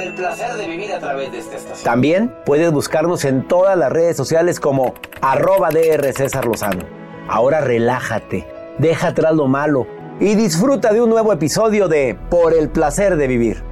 El 0.00 0.14
placer 0.14 0.54
de 0.54 0.66
vivir 0.66 0.92
a 0.92 1.00
través 1.00 1.32
de 1.32 1.38
esta 1.38 1.56
estación. 1.56 1.84
También 1.84 2.34
puedes 2.46 2.70
buscarnos 2.70 3.24
en 3.24 3.48
todas 3.48 3.76
las 3.76 3.90
redes 3.90 4.16
sociales 4.16 4.60
como 4.60 4.94
arroba 5.20 5.70
DR 5.70 6.12
César 6.12 6.44
Lozano. 6.44 6.84
Ahora 7.28 7.60
relájate, 7.60 8.46
deja 8.78 9.08
atrás 9.08 9.34
lo 9.34 9.48
malo 9.48 9.86
y 10.20 10.34
disfruta 10.34 10.92
de 10.92 11.02
un 11.02 11.10
nuevo 11.10 11.32
episodio 11.32 11.88
de 11.88 12.16
Por 12.30 12.54
el 12.54 12.68
placer 12.70 13.16
de 13.16 13.26
vivir. 13.26 13.67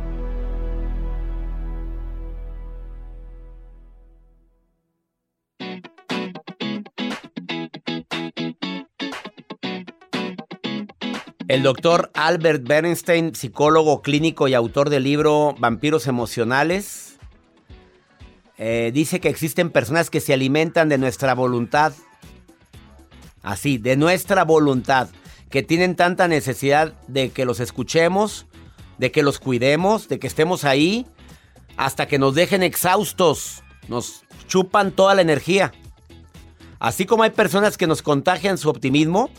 El 11.48 11.62
doctor 11.62 12.10
Albert 12.14 12.66
Bernstein, 12.66 13.32
psicólogo 13.36 14.02
clínico 14.02 14.48
y 14.48 14.54
autor 14.54 14.90
del 14.90 15.04
libro 15.04 15.54
Vampiros 15.58 16.08
Emocionales, 16.08 17.18
eh, 18.58 18.90
dice 18.92 19.20
que 19.20 19.28
existen 19.28 19.70
personas 19.70 20.10
que 20.10 20.20
se 20.20 20.34
alimentan 20.34 20.88
de 20.88 20.98
nuestra 20.98 21.34
voluntad. 21.34 21.92
Así, 23.42 23.78
de 23.78 23.96
nuestra 23.96 24.44
voluntad. 24.44 25.08
Que 25.48 25.62
tienen 25.62 25.94
tanta 25.94 26.26
necesidad 26.26 26.94
de 27.06 27.30
que 27.30 27.44
los 27.44 27.60
escuchemos, 27.60 28.46
de 28.98 29.12
que 29.12 29.22
los 29.22 29.38
cuidemos, 29.38 30.08
de 30.08 30.18
que 30.18 30.26
estemos 30.26 30.64
ahí, 30.64 31.06
hasta 31.76 32.08
que 32.08 32.18
nos 32.18 32.34
dejen 32.34 32.64
exhaustos. 32.64 33.62
Nos 33.86 34.24
chupan 34.48 34.90
toda 34.90 35.14
la 35.14 35.22
energía. 35.22 35.72
Así 36.80 37.06
como 37.06 37.22
hay 37.22 37.30
personas 37.30 37.76
que 37.76 37.86
nos 37.86 38.02
contagian 38.02 38.58
su 38.58 38.68
optimismo, 38.68 39.30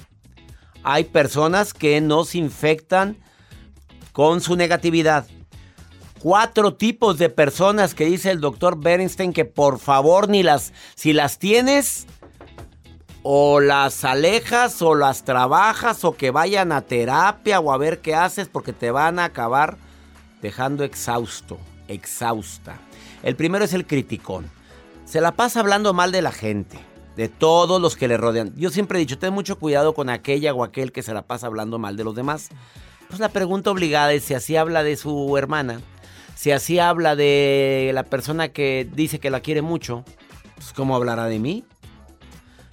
hay 0.83 1.05
personas 1.05 1.73
que 1.73 1.99
nos 2.01 2.35
infectan 2.35 3.17
con 4.11 4.41
su 4.41 4.55
negatividad. 4.55 5.27
Cuatro 6.19 6.73
tipos 6.73 7.17
de 7.17 7.29
personas 7.29 7.93
que 7.93 8.05
dice 8.05 8.31
el 8.31 8.41
doctor 8.41 8.79
Bernstein 8.79 9.33
que 9.33 9.45
por 9.45 9.79
favor 9.79 10.29
ni 10.29 10.43
las, 10.43 10.73
si 10.95 11.13
las 11.13 11.37
tienes, 11.37 12.07
o 13.29 13.59
las 13.59 14.05
alejas 14.05 14.81
o 14.81 14.95
las 14.95 15.25
trabajas 15.25 16.05
o 16.05 16.15
que 16.15 16.31
vayan 16.31 16.71
a 16.71 16.81
terapia 16.81 17.59
o 17.59 17.73
a 17.73 17.77
ver 17.77 17.99
qué 17.99 18.15
haces 18.15 18.47
porque 18.47 18.71
te 18.71 18.89
van 18.89 19.19
a 19.19 19.25
acabar 19.25 19.77
dejando 20.41 20.85
exhausto, 20.85 21.57
exhausta. 21.89 22.79
El 23.23 23.35
primero 23.35 23.65
es 23.65 23.73
el 23.73 23.85
criticón. 23.85 24.49
Se 25.03 25.19
la 25.19 25.33
pasa 25.33 25.59
hablando 25.59 25.93
mal 25.93 26.13
de 26.13 26.21
la 26.21 26.31
gente 26.31 26.79
de 27.17 27.27
todos 27.27 27.81
los 27.81 27.95
que 27.95 28.07
le 28.07 28.15
rodean. 28.15 28.53
Yo 28.55 28.69
siempre 28.69 28.97
he 28.97 29.01
dicho, 29.01 29.17
ten 29.17 29.33
mucho 29.33 29.57
cuidado 29.57 29.93
con 29.93 30.09
aquella 30.09 30.53
o 30.53 30.63
aquel 30.63 30.91
que 30.91 31.01
se 31.01 31.13
la 31.15 31.23
pasa 31.23 31.47
hablando 31.47 31.79
mal 31.79 31.97
de 31.97 32.03
los 32.03 32.15
demás. 32.15 32.49
Pues 33.09 33.19
la 33.19 33.29
pregunta 33.29 33.71
obligada 33.71 34.13
es 34.13 34.23
si 34.23 34.35
así 34.35 34.55
habla 34.55 34.83
de 34.83 34.95
su 34.95 35.35
hermana, 35.35 35.81
si 36.35 36.51
así 36.51 36.77
habla 36.77 37.15
de 37.15 37.91
la 37.93 38.03
persona 38.03 38.49
que 38.49 38.87
dice 38.93 39.19
que 39.19 39.31
la 39.31 39.39
quiere 39.39 39.63
mucho, 39.63 40.05
pues 40.55 40.71
¿cómo 40.73 40.95
hablará 40.95 41.25
de 41.25 41.39
mí? 41.39 41.65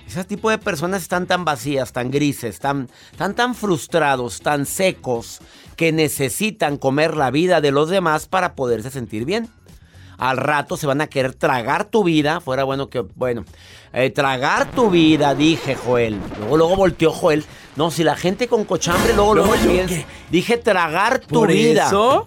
Ese 0.06 0.22
tipo 0.24 0.50
de 0.50 0.58
personas 0.58 1.00
están 1.00 1.26
tan 1.26 1.46
vacías, 1.46 1.92
tan 1.94 2.10
grises, 2.10 2.58
tan, 2.58 2.90
tan, 3.16 3.34
tan 3.34 3.54
frustrados, 3.54 4.40
tan 4.40 4.66
secos, 4.66 5.40
que 5.76 5.90
necesitan 5.92 6.76
comer 6.76 7.16
la 7.16 7.30
vida 7.30 7.62
de 7.62 7.72
los 7.72 7.88
demás 7.88 8.26
para 8.26 8.54
poderse 8.54 8.90
sentir 8.90 9.24
bien 9.24 9.48
al 10.18 10.36
rato 10.36 10.76
se 10.76 10.86
van 10.86 11.00
a 11.00 11.06
querer 11.06 11.34
tragar 11.34 11.84
tu 11.86 12.04
vida. 12.04 12.40
Fuera 12.40 12.64
bueno 12.64 12.88
que, 12.88 13.00
bueno, 13.00 13.44
eh, 13.92 14.10
tragar 14.10 14.70
tu 14.72 14.90
vida, 14.90 15.34
dije 15.34 15.74
Joel. 15.74 16.18
Luego, 16.38 16.56
luego 16.56 16.76
volteó 16.76 17.10
Joel. 17.12 17.44
No, 17.76 17.90
si 17.90 18.04
la 18.04 18.16
gente 18.16 18.48
con 18.48 18.64
cochambre, 18.64 19.14
luego, 19.14 19.34
luego 19.34 19.54
Dije 20.30 20.56
tragar 20.58 21.18
tu 21.20 21.40
¿Por 21.40 21.48
vida. 21.52 21.86
Eso? 21.86 22.26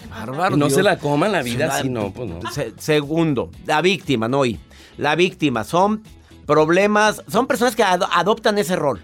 Qué 0.00 0.06
bárbaro. 0.08 0.56
No 0.56 0.66
Dios. 0.66 0.76
se 0.76 0.82
la 0.82 0.98
coman 0.98 1.32
la 1.32 1.42
vida, 1.42 1.66
la- 1.66 1.82
si 1.82 1.88
no, 1.88 2.12
pues 2.12 2.28
no. 2.28 2.40
Se- 2.52 2.72
segundo, 2.78 3.50
la 3.66 3.80
víctima, 3.80 4.28
no 4.28 4.40
hoy. 4.40 4.58
La 4.96 5.14
víctima 5.16 5.64
son 5.64 6.02
problemas, 6.46 7.22
son 7.28 7.46
personas 7.46 7.74
que 7.74 7.82
ado- 7.82 8.08
adoptan 8.12 8.58
ese 8.58 8.76
rol 8.76 9.02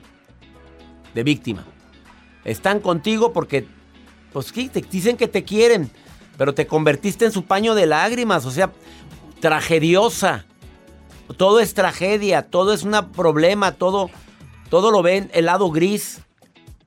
de 1.14 1.22
víctima. 1.24 1.64
Están 2.44 2.80
contigo 2.80 3.32
porque, 3.32 3.66
pues 4.32 4.52
te 4.68 4.80
dicen 4.82 5.16
que 5.16 5.28
te 5.28 5.42
quieren, 5.44 5.90
pero 6.40 6.54
te 6.54 6.66
convertiste 6.66 7.26
en 7.26 7.32
su 7.32 7.44
paño 7.44 7.74
de 7.74 7.84
lágrimas, 7.84 8.46
o 8.46 8.50
sea, 8.50 8.72
tragediosa. 9.40 10.46
Todo 11.36 11.60
es 11.60 11.74
tragedia, 11.74 12.48
todo 12.48 12.72
es 12.72 12.82
un 12.82 12.96
problema, 13.12 13.72
todo, 13.72 14.08
todo 14.70 14.90
lo 14.90 15.02
ven 15.02 15.30
el 15.34 15.44
lado 15.44 15.70
gris. 15.70 16.22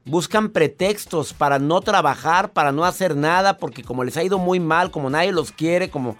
Buscan 0.06 0.50
pretextos 0.50 1.34
para 1.34 1.60
no 1.60 1.82
trabajar, 1.82 2.52
para 2.52 2.72
no 2.72 2.84
hacer 2.84 3.16
nada, 3.16 3.60
porque 3.60 3.84
como 3.84 4.04
les 4.04 4.18
ha 4.18 4.24
ido 4.24 4.40
muy 4.40 4.60
mal, 4.60 4.90
como 4.90 5.12
nadie 5.12 5.32
los 5.32 5.52
quiere, 5.52 5.92
como 5.92 6.18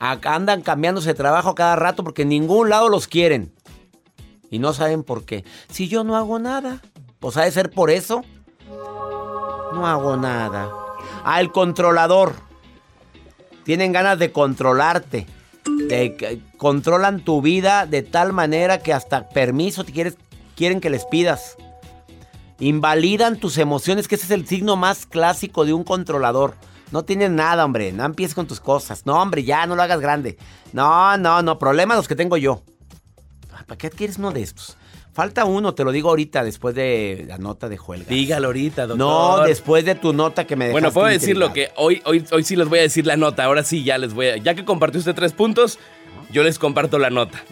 andan 0.00 0.62
cambiándose 0.62 1.10
de 1.10 1.14
trabajo 1.14 1.54
cada 1.54 1.76
rato 1.76 2.02
porque 2.02 2.22
en 2.22 2.30
ningún 2.30 2.68
lado 2.68 2.88
los 2.88 3.06
quieren. 3.06 3.52
Y 4.50 4.58
no 4.58 4.72
saben 4.72 5.04
por 5.04 5.24
qué. 5.24 5.44
Si 5.68 5.86
yo 5.86 6.02
no 6.02 6.16
hago 6.16 6.40
nada, 6.40 6.82
pues 7.20 7.36
ha 7.36 7.42
de 7.42 7.52
ser 7.52 7.70
por 7.70 7.90
eso. 7.92 8.24
No 9.72 9.86
hago 9.86 10.16
nada. 10.16 10.68
El 11.38 11.52
controlador. 11.52 12.50
Tienen 13.64 13.92
ganas 13.92 14.18
de 14.18 14.32
controlarte. 14.32 15.26
Controlan 16.56 17.20
tu 17.24 17.42
vida 17.42 17.86
de 17.86 18.02
tal 18.02 18.32
manera 18.32 18.78
que 18.78 18.92
hasta 18.92 19.28
permiso 19.28 19.84
te 19.84 19.92
quieres, 19.92 20.16
quieren 20.56 20.80
que 20.80 20.90
les 20.90 21.04
pidas. 21.04 21.56
Invalidan 22.58 23.38
tus 23.38 23.58
emociones, 23.58 24.08
que 24.08 24.14
ese 24.14 24.26
es 24.26 24.30
el 24.30 24.46
signo 24.46 24.76
más 24.76 25.06
clásico 25.06 25.64
de 25.64 25.72
un 25.72 25.84
controlador. 25.84 26.54
No 26.92 27.04
tienes 27.04 27.30
nada, 27.30 27.64
hombre. 27.64 27.92
No 27.92 28.04
empieces 28.04 28.34
con 28.34 28.46
tus 28.46 28.60
cosas. 28.60 29.06
No, 29.06 29.20
hombre, 29.20 29.44
ya 29.44 29.66
no 29.66 29.74
lo 29.74 29.82
hagas 29.82 30.00
grande. 30.00 30.36
No, 30.72 31.16
no, 31.16 31.42
no. 31.42 31.58
Problemas 31.58 31.96
los 31.96 32.06
que 32.06 32.14
tengo 32.14 32.36
yo. 32.36 32.62
¿Para 33.66 33.78
qué 33.78 33.90
quieres 33.90 34.18
uno 34.18 34.30
de 34.30 34.42
estos? 34.42 34.76
Falta 35.12 35.44
uno, 35.44 35.74
te 35.74 35.84
lo 35.84 35.92
digo 35.92 36.08
ahorita, 36.08 36.42
después 36.42 36.74
de 36.74 37.24
la 37.28 37.36
nota 37.36 37.68
de 37.68 37.76
Juelga. 37.76 38.06
Dígalo 38.08 38.46
ahorita, 38.46 38.86
doctor. 38.86 38.96
No, 39.40 39.44
después 39.44 39.84
de 39.84 39.94
tu 39.94 40.14
nota 40.14 40.46
que 40.46 40.56
me 40.56 40.64
dejaste 40.66 40.72
Bueno, 40.80 40.92
puedo 40.94 41.06
decir 41.06 41.36
lo 41.36 41.52
que 41.52 41.70
hoy, 41.76 42.00
hoy, 42.06 42.24
hoy 42.32 42.42
sí 42.44 42.56
les 42.56 42.66
voy 42.68 42.78
a 42.78 42.82
decir 42.82 43.06
la 43.06 43.16
nota. 43.18 43.44
Ahora 43.44 43.62
sí, 43.62 43.84
ya 43.84 43.98
les 43.98 44.14
voy 44.14 44.28
a. 44.28 44.36
Ya 44.38 44.54
que 44.54 44.64
compartió 44.64 44.98
usted 45.00 45.14
tres 45.14 45.32
puntos, 45.32 45.78
yo 46.30 46.42
les 46.42 46.58
comparto 46.58 46.98
la 46.98 47.10
nota. 47.10 47.44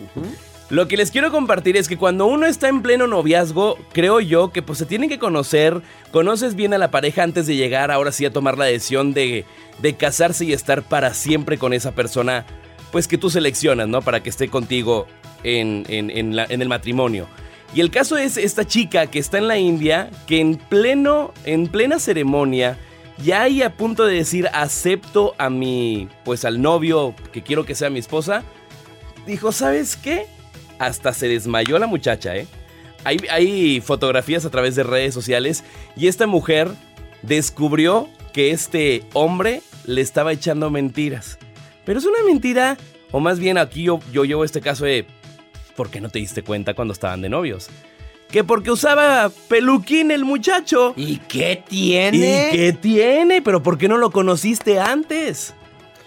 Lo 0.70 0.88
que 0.88 0.96
les 0.96 1.10
quiero 1.10 1.30
compartir 1.32 1.76
es 1.76 1.86
que 1.86 1.98
cuando 1.98 2.26
uno 2.26 2.46
está 2.46 2.68
en 2.68 2.80
pleno 2.80 3.06
noviazgo, 3.06 3.76
creo 3.92 4.20
yo 4.20 4.52
que 4.52 4.62
pues 4.62 4.78
se 4.78 4.86
tienen 4.86 5.10
que 5.10 5.18
conocer, 5.18 5.82
conoces 6.12 6.54
bien 6.54 6.72
a 6.72 6.78
la 6.78 6.90
pareja 6.90 7.24
antes 7.24 7.46
de 7.46 7.56
llegar 7.56 7.90
ahora 7.90 8.10
sí 8.12 8.24
a 8.24 8.32
tomar 8.32 8.56
la 8.56 8.66
decisión 8.66 9.12
de, 9.12 9.44
de 9.82 9.96
casarse 9.96 10.44
y 10.46 10.52
estar 10.54 10.82
para 10.82 11.12
siempre 11.12 11.58
con 11.58 11.72
esa 11.74 11.90
persona, 11.92 12.46
pues 12.92 13.06
que 13.08 13.18
tú 13.18 13.28
seleccionas, 13.30 13.88
¿no? 13.88 14.00
Para 14.00 14.22
que 14.22 14.30
esté 14.30 14.48
contigo 14.48 15.06
en, 15.42 15.84
en- 15.88 16.08
en 16.10 16.36
la- 16.36 16.46
en 16.48 16.62
el 16.62 16.68
matrimonio. 16.68 17.26
Y 17.74 17.80
el 17.80 17.90
caso 17.90 18.16
es 18.16 18.36
esta 18.36 18.66
chica 18.66 19.06
que 19.06 19.18
está 19.20 19.38
en 19.38 19.46
la 19.46 19.58
India, 19.58 20.10
que 20.26 20.40
en 20.40 20.56
pleno, 20.56 21.32
en 21.44 21.68
plena 21.68 22.00
ceremonia, 22.00 22.76
ya 23.22 23.42
ahí 23.42 23.62
a 23.62 23.76
punto 23.76 24.04
de 24.06 24.16
decir 24.16 24.48
acepto 24.52 25.34
a 25.38 25.50
mi, 25.50 26.08
pues 26.24 26.44
al 26.44 26.60
novio 26.60 27.14
que 27.32 27.42
quiero 27.42 27.64
que 27.64 27.74
sea 27.74 27.90
mi 27.90 27.98
esposa, 27.98 28.42
dijo, 29.26 29.52
¿sabes 29.52 29.96
qué? 29.96 30.26
Hasta 30.78 31.12
se 31.12 31.28
desmayó 31.28 31.78
la 31.78 31.86
muchacha, 31.86 32.36
¿eh? 32.36 32.46
Hay, 33.04 33.80
fotografías 33.80 34.44
a 34.44 34.50
través 34.50 34.74
de 34.74 34.82
redes 34.82 35.14
sociales 35.14 35.64
y 35.96 36.08
esta 36.08 36.26
mujer 36.26 36.68
descubrió 37.22 38.08
que 38.34 38.50
este 38.50 39.04
hombre 39.14 39.62
le 39.86 40.02
estaba 40.02 40.32
echando 40.32 40.70
mentiras. 40.70 41.38
Pero 41.86 41.98
es 41.98 42.04
una 42.04 42.22
mentira, 42.26 42.76
o 43.10 43.20
más 43.20 43.38
bien 43.38 43.56
aquí 43.56 43.84
yo, 43.84 44.00
yo 44.12 44.24
llevo 44.24 44.44
este 44.44 44.60
caso 44.60 44.84
de, 44.84 45.06
¿por 45.80 45.88
qué 45.88 45.98
no 46.02 46.10
te 46.10 46.18
diste 46.18 46.42
cuenta 46.42 46.74
cuando 46.74 46.92
estaban 46.92 47.22
de 47.22 47.30
novios? 47.30 47.68
Que 48.30 48.44
porque 48.44 48.70
usaba 48.70 49.30
peluquín 49.48 50.10
el 50.10 50.26
muchacho. 50.26 50.92
¿Y 50.94 51.16
qué 51.16 51.64
tiene? 51.66 52.50
¿Y 52.52 52.56
qué 52.56 52.72
tiene? 52.74 53.40
¿Pero 53.40 53.62
por 53.62 53.78
qué 53.78 53.88
no 53.88 53.96
lo 53.96 54.10
conociste 54.10 54.78
antes? 54.78 55.54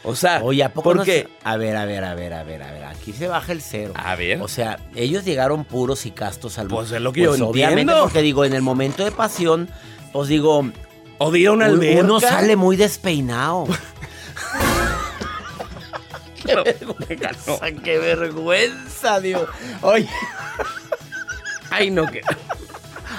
O 0.03 0.15
sea, 0.15 0.43
Oye, 0.43 0.63
¿a 0.63 0.69
poco 0.71 0.89
¿por 0.91 0.97
no 0.97 1.05
se- 1.05 1.27
A 1.43 1.57
ver, 1.57 1.75
a 1.75 1.85
ver, 1.85 2.03
a 2.03 2.13
ver, 2.13 2.33
a 2.35 2.43
ver, 2.43 2.61
a 2.61 2.71
ver. 2.71 2.83
Aquí 2.83 3.13
se 3.13 3.27
baja 3.27 3.51
el 3.51 3.61
cero. 3.63 3.93
A 3.95 4.15
ver. 4.15 4.39
O 4.43 4.47
sea, 4.47 4.77
ellos 4.95 5.25
llegaron 5.25 5.65
puros 5.65 6.05
y 6.05 6.11
castos 6.11 6.59
al 6.59 6.67
Pues 6.67 6.91
es 6.91 7.01
lo 7.01 7.11
que 7.11 7.21
yo 7.21 7.31
obviamente, 7.31 7.81
entiendo. 7.81 8.03
porque 8.03 8.21
digo, 8.21 8.45
en 8.45 8.53
el 8.53 8.61
momento 8.61 9.03
de 9.03 9.09
pasión, 9.11 9.69
os 10.11 10.27
digo, 10.27 10.69
O 11.17 11.31
de 11.31 11.39
ir 11.39 11.47
a 11.47 11.51
una 11.53 11.65
un- 11.65 11.71
alberca. 11.73 12.03
uno 12.03 12.19
sale 12.19 12.55
muy 12.55 12.75
despeinado. 12.75 13.65
qué 16.63 16.73
vergüenza. 16.73 17.59
¡Qué 17.83 17.97
vergüenza, 17.97 19.19
Dios! 19.19 19.47
Oye, 19.81 20.09
Ay, 21.71 21.89
no, 21.89 22.05
que. 22.05 22.21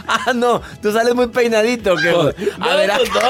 ah, 0.07 0.33
no, 0.35 0.61
tú 0.81 0.93
sales 0.93 1.15
muy 1.15 1.27
peinadito. 1.29 1.97
¿qué? 1.97 2.11
No, 2.13 2.65
a 2.65 2.77
ver, 2.77 2.89
no. 2.91 3.21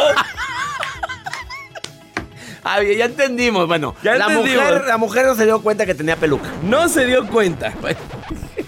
a 2.64 2.78
ver, 2.78 2.96
ya 2.96 3.04
entendimos. 3.06 3.66
Bueno, 3.66 3.94
Ya 4.02 4.16
la, 4.16 4.26
entendimos. 4.26 4.64
mujer, 4.64 4.84
la 4.86 4.96
mujer 4.98 5.26
no 5.26 5.34
se 5.34 5.44
dio 5.44 5.62
cuenta 5.62 5.86
que 5.86 5.94
tenía 5.94 6.16
peluca. 6.16 6.48
No 6.62 6.88
se 6.88 7.06
dio 7.06 7.26
cuenta. 7.26 7.72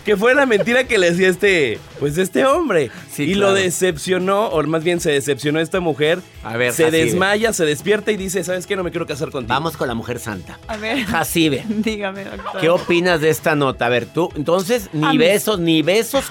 Que 0.06 0.16
fue 0.16 0.34
la 0.36 0.46
mentira 0.46 0.84
que 0.84 0.98
le 0.98 1.10
decía 1.10 1.28
este, 1.28 1.80
pues 1.98 2.16
este 2.16 2.46
hombre. 2.46 2.90
Sí, 3.12 3.24
y 3.24 3.34
claro. 3.34 3.48
lo 3.48 3.54
decepcionó, 3.54 4.46
o 4.46 4.62
más 4.62 4.84
bien 4.84 5.00
se 5.00 5.10
decepcionó 5.10 5.58
esta 5.58 5.80
mujer. 5.80 6.20
A 6.44 6.56
ver, 6.56 6.72
se 6.72 6.84
Jacibe. 6.84 7.04
desmaya, 7.04 7.52
se 7.52 7.64
despierta 7.66 8.12
y 8.12 8.16
dice, 8.16 8.44
¿sabes 8.44 8.66
qué? 8.68 8.76
No 8.76 8.84
me 8.84 8.92
quiero 8.92 9.04
casar 9.06 9.30
contigo. 9.30 9.52
Vamos 9.52 9.76
con 9.76 9.88
la 9.88 9.94
mujer 9.94 10.20
santa. 10.20 10.60
A 10.68 10.76
ver, 10.76 11.04
Jacibe. 11.04 11.64
dígame, 11.68 12.24
doctor. 12.24 12.60
¿Qué 12.60 12.68
opinas 12.70 13.20
de 13.20 13.30
esta 13.30 13.56
nota? 13.56 13.86
A 13.86 13.88
ver, 13.88 14.06
tú, 14.06 14.30
entonces, 14.36 14.86
A 14.92 14.96
ni 14.96 15.08
mí- 15.08 15.18
besos, 15.18 15.58
ni 15.58 15.82
besos 15.82 16.26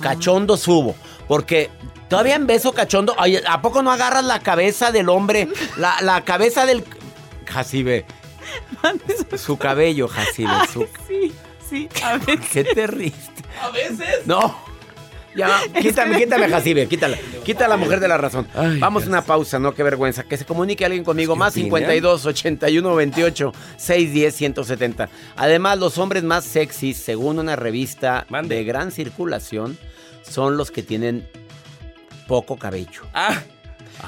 cachondos 0.00 0.66
hubo. 0.66 0.96
Porque 1.28 1.68
todavía 2.08 2.34
en 2.34 2.46
beso 2.46 2.72
cachondo, 2.72 3.14
ay, 3.18 3.38
¿a 3.46 3.60
poco 3.60 3.82
no 3.82 3.92
agarras 3.92 4.24
la 4.24 4.40
cabeza 4.40 4.90
del 4.90 5.10
hombre? 5.10 5.48
La, 5.76 5.96
la 6.00 6.24
cabeza 6.24 6.64
del. 6.64 6.82
Jacibe. 7.44 8.06
Su 9.36 9.58
cabello, 9.58 10.08
Jacibe. 10.08 10.50
Su... 10.72 10.86
Sí, 11.06 11.32
sí, 11.68 11.88
a 12.04 12.16
ver. 12.18 12.38
¿Qué 12.40 12.64
te 12.64 12.86
riste? 12.86 13.42
A 13.62 13.70
veces. 13.70 14.26
No. 14.26 14.68
Ya, 15.36 15.60
quítame, 15.80 16.18
quítame, 16.18 16.48
Jacibe, 16.48 16.88
quítala. 16.88 17.16
Quita 17.44 17.66
a 17.66 17.68
la 17.68 17.76
mujer 17.76 18.00
de 18.00 18.08
la 18.08 18.16
razón. 18.16 18.48
Ay, 18.54 18.78
Vamos 18.80 19.04
a 19.04 19.08
una 19.08 19.22
pausa, 19.22 19.58
no, 19.60 19.72
qué 19.72 19.82
vergüenza. 19.84 20.24
Que 20.24 20.36
se 20.36 20.44
comunique 20.44 20.84
alguien 20.84 21.04
conmigo. 21.04 21.34
¿Qué 21.34 21.38
Más 21.38 21.52
opinan? 21.52 21.66
52 21.66 22.26
81 22.26 22.94
28 22.96 23.52
610 23.76 24.34
170. 24.34 25.08
Además, 25.36 25.78
los 25.78 25.98
hombres 25.98 26.24
más 26.24 26.44
sexys, 26.44 26.96
según 26.96 27.38
una 27.38 27.54
revista 27.54 28.26
Mande. 28.30 28.56
de 28.56 28.64
gran 28.64 28.90
circulación, 28.90 29.78
son 30.22 30.56
los 30.56 30.70
que 30.72 30.82
tienen 30.82 31.28
poco 32.26 32.56
cabello. 32.56 33.02
Ah. 33.14 33.40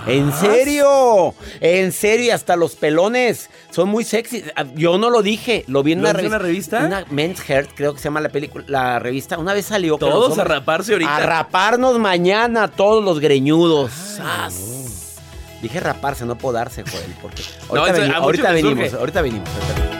¿En 0.06 0.30
Ah, 0.30 0.36
serio? 0.40 1.34
¿En 1.60 1.92
serio? 1.92 2.26
Y 2.26 2.30
hasta 2.30 2.56
los 2.56 2.76
pelones 2.76 3.50
son 3.70 3.88
muy 3.88 4.04
sexy. 4.04 4.44
Yo 4.74 4.98
no 4.98 5.10
lo 5.10 5.20
dije, 5.22 5.64
lo 5.66 5.82
vi 5.82 5.92
en 5.92 5.98
¿Lo 6.02 6.08
una 6.08 6.10
en 6.10 6.16
revista. 6.16 6.36
una 6.36 6.38
revista? 6.38 6.78
Una 6.86 7.04
Men's 7.10 7.48
Health, 7.50 7.70
creo 7.74 7.92
que 7.92 7.98
se 7.98 8.04
llama 8.04 8.20
la 8.20 8.28
película, 8.28 8.64
la 8.68 8.98
revista. 8.98 9.36
Una 9.38 9.52
vez 9.52 9.66
salió. 9.66 9.98
Todos 9.98 10.38
a 10.38 10.44
raparse 10.44 10.92
ahorita. 10.92 11.16
A 11.16 11.20
raparnos 11.20 11.98
mañana, 11.98 12.68
todos 12.68 13.04
los 13.04 13.20
greñudos. 13.20 13.92
¡Sas! 13.92 15.16
Dije 15.60 15.78
raparse, 15.80 16.24
no 16.24 16.38
podarse, 16.38 16.82
Joel. 16.90 17.14
Porque 17.20 17.42
No, 17.72 17.80
ahorita, 17.80 17.96
eso 17.98 18.02
a 18.02 18.06
muchos 18.06 18.22
ahorita 18.22 18.52
venimos, 18.52 18.94
ahorita 18.94 19.22
venimos, 19.22 19.48
ahorita 19.50 19.72
venimos. 19.74 19.99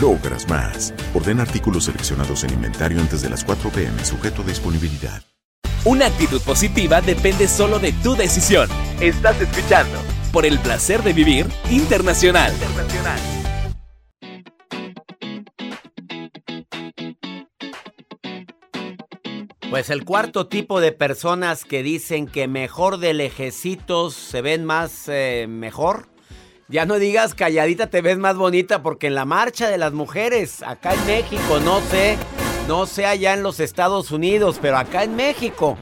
logras 0.00 0.48
más. 0.48 0.94
Ordena 1.14 1.42
artículos 1.42 1.84
seleccionados 1.84 2.44
en 2.44 2.54
inventario 2.54 3.00
antes 3.00 3.22
de 3.22 3.30
las 3.30 3.44
4 3.44 3.70
pm, 3.70 4.04
sujeto 4.04 4.42
a 4.42 4.46
disponibilidad. 4.46 5.22
Una 5.84 6.06
actitud 6.06 6.40
positiva 6.42 7.00
depende 7.00 7.48
solo 7.48 7.80
de 7.80 7.92
tu 7.92 8.14
decisión. 8.14 8.68
Estás 9.00 9.40
escuchando 9.40 9.98
por 10.32 10.46
el 10.46 10.60
placer 10.60 11.02
de 11.02 11.12
vivir 11.12 11.46
internacional. 11.70 12.52
Pues 19.72 19.88
el 19.88 20.04
cuarto 20.04 20.48
tipo 20.48 20.80
de 20.80 20.92
personas 20.92 21.64
que 21.64 21.82
dicen 21.82 22.26
que 22.26 22.46
mejor 22.46 22.98
de 22.98 23.14
lejecitos 23.14 24.14
se 24.14 24.42
ven 24.42 24.66
más 24.66 25.08
eh, 25.08 25.46
mejor. 25.48 26.11
Ya 26.72 26.86
no 26.86 26.98
digas 26.98 27.34
calladita 27.34 27.88
te 27.88 28.00
ves 28.00 28.16
más 28.16 28.34
bonita 28.34 28.82
porque 28.82 29.08
en 29.08 29.14
la 29.14 29.26
marcha 29.26 29.68
de 29.68 29.76
las 29.76 29.92
mujeres 29.92 30.62
acá 30.62 30.94
en 30.94 31.06
México, 31.06 31.60
no 31.62 31.82
sé, 31.82 32.16
No 32.66 32.86
sé 32.86 33.04
allá 33.04 33.34
en 33.34 33.42
los 33.42 33.60
Estados 33.60 34.10
Unidos, 34.10 34.58
pero 34.62 34.78
acá 34.78 35.04
en 35.04 35.14
México. 35.14 35.76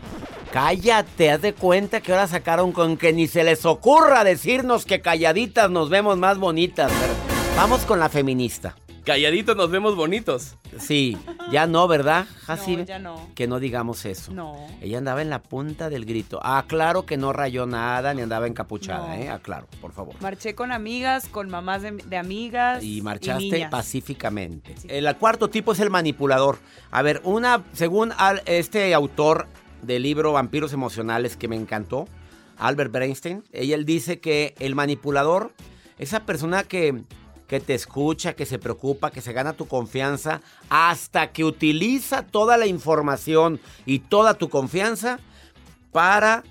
Cállate, 0.53 1.31
haz 1.31 1.43
de 1.43 1.53
cuenta 1.53 2.01
que 2.01 2.11
ahora 2.11 2.27
sacaron 2.27 2.73
con 2.73 2.97
que 2.97 3.13
ni 3.13 3.29
se 3.29 3.45
les 3.45 3.65
ocurra 3.67 4.25
decirnos 4.25 4.85
que 4.85 5.01
calladitas 5.01 5.71
nos 5.71 5.91
vemos 5.91 6.19
más 6.19 6.39
bonitas. 6.39 6.91
Pero 7.01 7.13
vamos 7.55 7.83
con 7.83 8.01
la 8.01 8.09
feminista. 8.09 8.75
Calladitos 9.05 9.57
nos 9.57 9.71
vemos 9.71 9.95
bonitos. 9.95 10.57
Sí, 10.77 11.17
ya 11.53 11.67
no, 11.67 11.87
¿verdad, 11.89 12.25
No, 12.25 12.47
Jacibe? 12.47 12.85
ya 12.85 12.99
no. 12.99 13.29
Que 13.35 13.47
no 13.47 13.59
digamos 13.61 14.05
eso. 14.05 14.33
No. 14.33 14.57
Ella 14.81 14.99
andaba 14.99 15.23
en 15.23 15.31
la 15.31 15.43
punta 15.43 15.91
del 15.91 16.05
grito. 16.05 16.41
Ah, 16.43 16.65
claro 16.67 17.07
que 17.07 17.17
no 17.17 17.33
rayó 17.33 17.67
nada 17.67 18.15
ni 18.15 18.23
andaba 18.23 18.47
encapuchada, 18.47 19.09
No. 19.09 19.15
¿eh? 19.23 19.29
Aclaro, 19.29 19.67
por 19.81 19.93
favor. 19.93 20.15
Marché 20.21 20.55
con 20.55 20.73
amigas, 20.73 21.29
con 21.29 21.49
mamás 21.51 21.83
de, 21.83 21.93
de 21.93 22.17
amigas. 22.17 22.83
Y 22.83 23.03
marchaste 23.03 23.45
niñas. 23.45 23.71
pacíficamente. 23.71 24.75
El 24.89 25.15
cuarto 25.17 25.49
tipo 25.51 25.73
es 25.73 25.81
el 25.81 25.91
manipulador. 25.91 26.59
A 26.91 27.03
ver, 27.03 27.21
una, 27.25 27.63
según 27.73 28.13
al- 28.17 28.43
este 28.47 28.93
autor 28.95 29.47
del 29.83 30.03
libro 30.03 30.33
Vampiros 30.33 30.73
Emocionales 30.73 31.37
que 31.37 31.49
me 31.49 31.57
encantó, 31.57 32.07
Albert 32.59 32.93
Bernstein, 32.93 33.43
ella 33.53 33.75
él 33.75 33.85
dice 33.87 34.21
que 34.21 34.55
el 34.59 34.75
manipulador, 34.75 35.53
esa 35.99 36.21
persona 36.27 36.65
que, 36.65 37.03
que 37.51 37.59
te 37.59 37.75
escucha, 37.75 38.35
que 38.35 38.47
se 38.47 38.61
preocupa, 38.61 39.11
que 39.11 39.21
se 39.21 39.33
gana 39.33 39.55
tu 39.55 39.67
confianza, 39.67 40.41
hasta 40.69 41.33
que 41.33 41.43
utiliza 41.43 42.23
toda 42.23 42.57
la 42.57 42.69
información 42.69 43.59
y 43.87 43.99
toda 43.99 44.35
tu 44.35 44.49
confianza 44.49 45.19
para 45.91 46.45